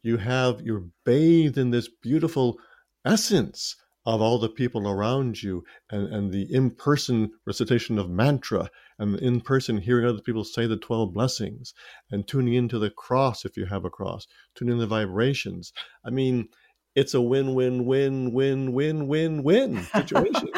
[0.03, 2.59] you have you're bathed in this beautiful
[3.05, 3.77] essence
[4.07, 9.25] of all the people around you and, and the in-person recitation of mantra and the
[9.25, 11.75] in-person hearing other people say the 12 blessings
[12.11, 15.73] and tuning into the cross if you have a cross tuning in the vibrations.
[16.05, 16.49] I mean
[16.95, 20.49] it's a win win win win win win win situation.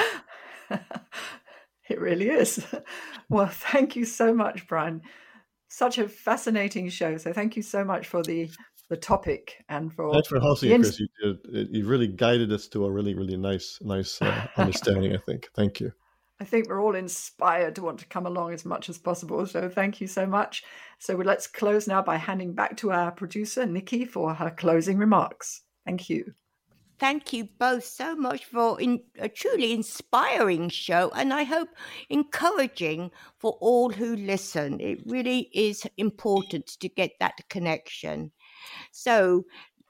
[1.89, 2.65] It really is.
[3.29, 5.03] Well thank you so much brian.
[5.69, 8.49] Such a fascinating show so thank you so much for the
[8.93, 11.01] the topic and for thanks for hosting it, Chris.
[11.01, 15.15] You, did, you really guided us to a really really nice nice uh, understanding.
[15.15, 15.49] I think.
[15.57, 15.93] Thank you.
[16.39, 19.47] I think we're all inspired to want to come along as much as possible.
[19.47, 20.65] So thank you so much.
[20.99, 25.63] So let's close now by handing back to our producer Nikki for her closing remarks.
[25.87, 26.35] Thank you.
[26.99, 31.69] Thank you both so much for in, a truly inspiring show, and I hope
[32.11, 34.79] encouraging for all who listen.
[34.81, 38.33] It really is important to get that connection.
[38.91, 39.45] So,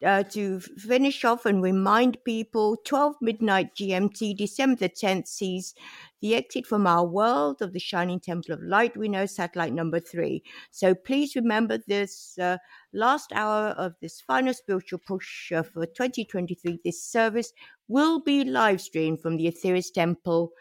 [0.04, 5.74] uh, to finish off and remind people, 12 midnight GMT, December the 10th, sees
[6.20, 8.96] the exit from our world of the Shining Temple of Light.
[8.96, 10.42] We know satellite number three.
[10.70, 12.58] So please remember this uh,
[12.92, 16.80] last hour of this final spiritual push uh, for 2023.
[16.84, 17.52] This service
[17.88, 20.52] will be live streamed from the Aetherius Temple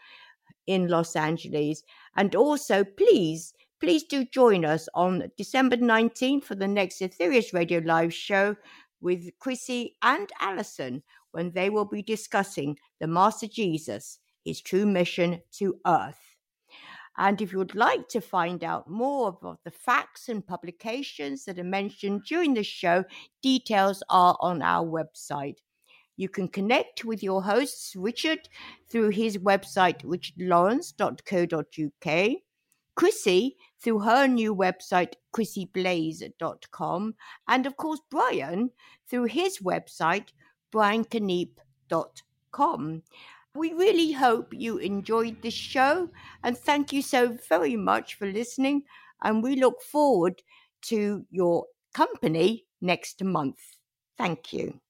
[0.66, 1.82] in Los Angeles.
[2.16, 7.80] And also, please Please do join us on December 19th for the next Aetherius Radio
[7.84, 8.54] Live show
[9.00, 11.02] with Chrissy and Alison
[11.32, 16.36] when they will be discussing the Master Jesus, his true mission to earth.
[17.18, 21.58] And if you would like to find out more about the facts and publications that
[21.58, 23.04] are mentioned during the show,
[23.42, 25.56] details are on our website.
[26.16, 28.48] You can connect with your hosts, Richard,
[28.88, 32.36] through his website, richardlawrence.co.uk.
[32.94, 37.14] Chrissy through her new website, chrissyblaze.com,
[37.48, 38.70] and of course, Brian
[39.08, 40.28] through his website,
[40.72, 43.02] briankeneipp.com.
[43.54, 46.08] We really hope you enjoyed this show
[46.42, 48.84] and thank you so very much for listening.
[49.22, 50.42] And we look forward
[50.82, 53.58] to your company next month.
[54.16, 54.80] Thank you.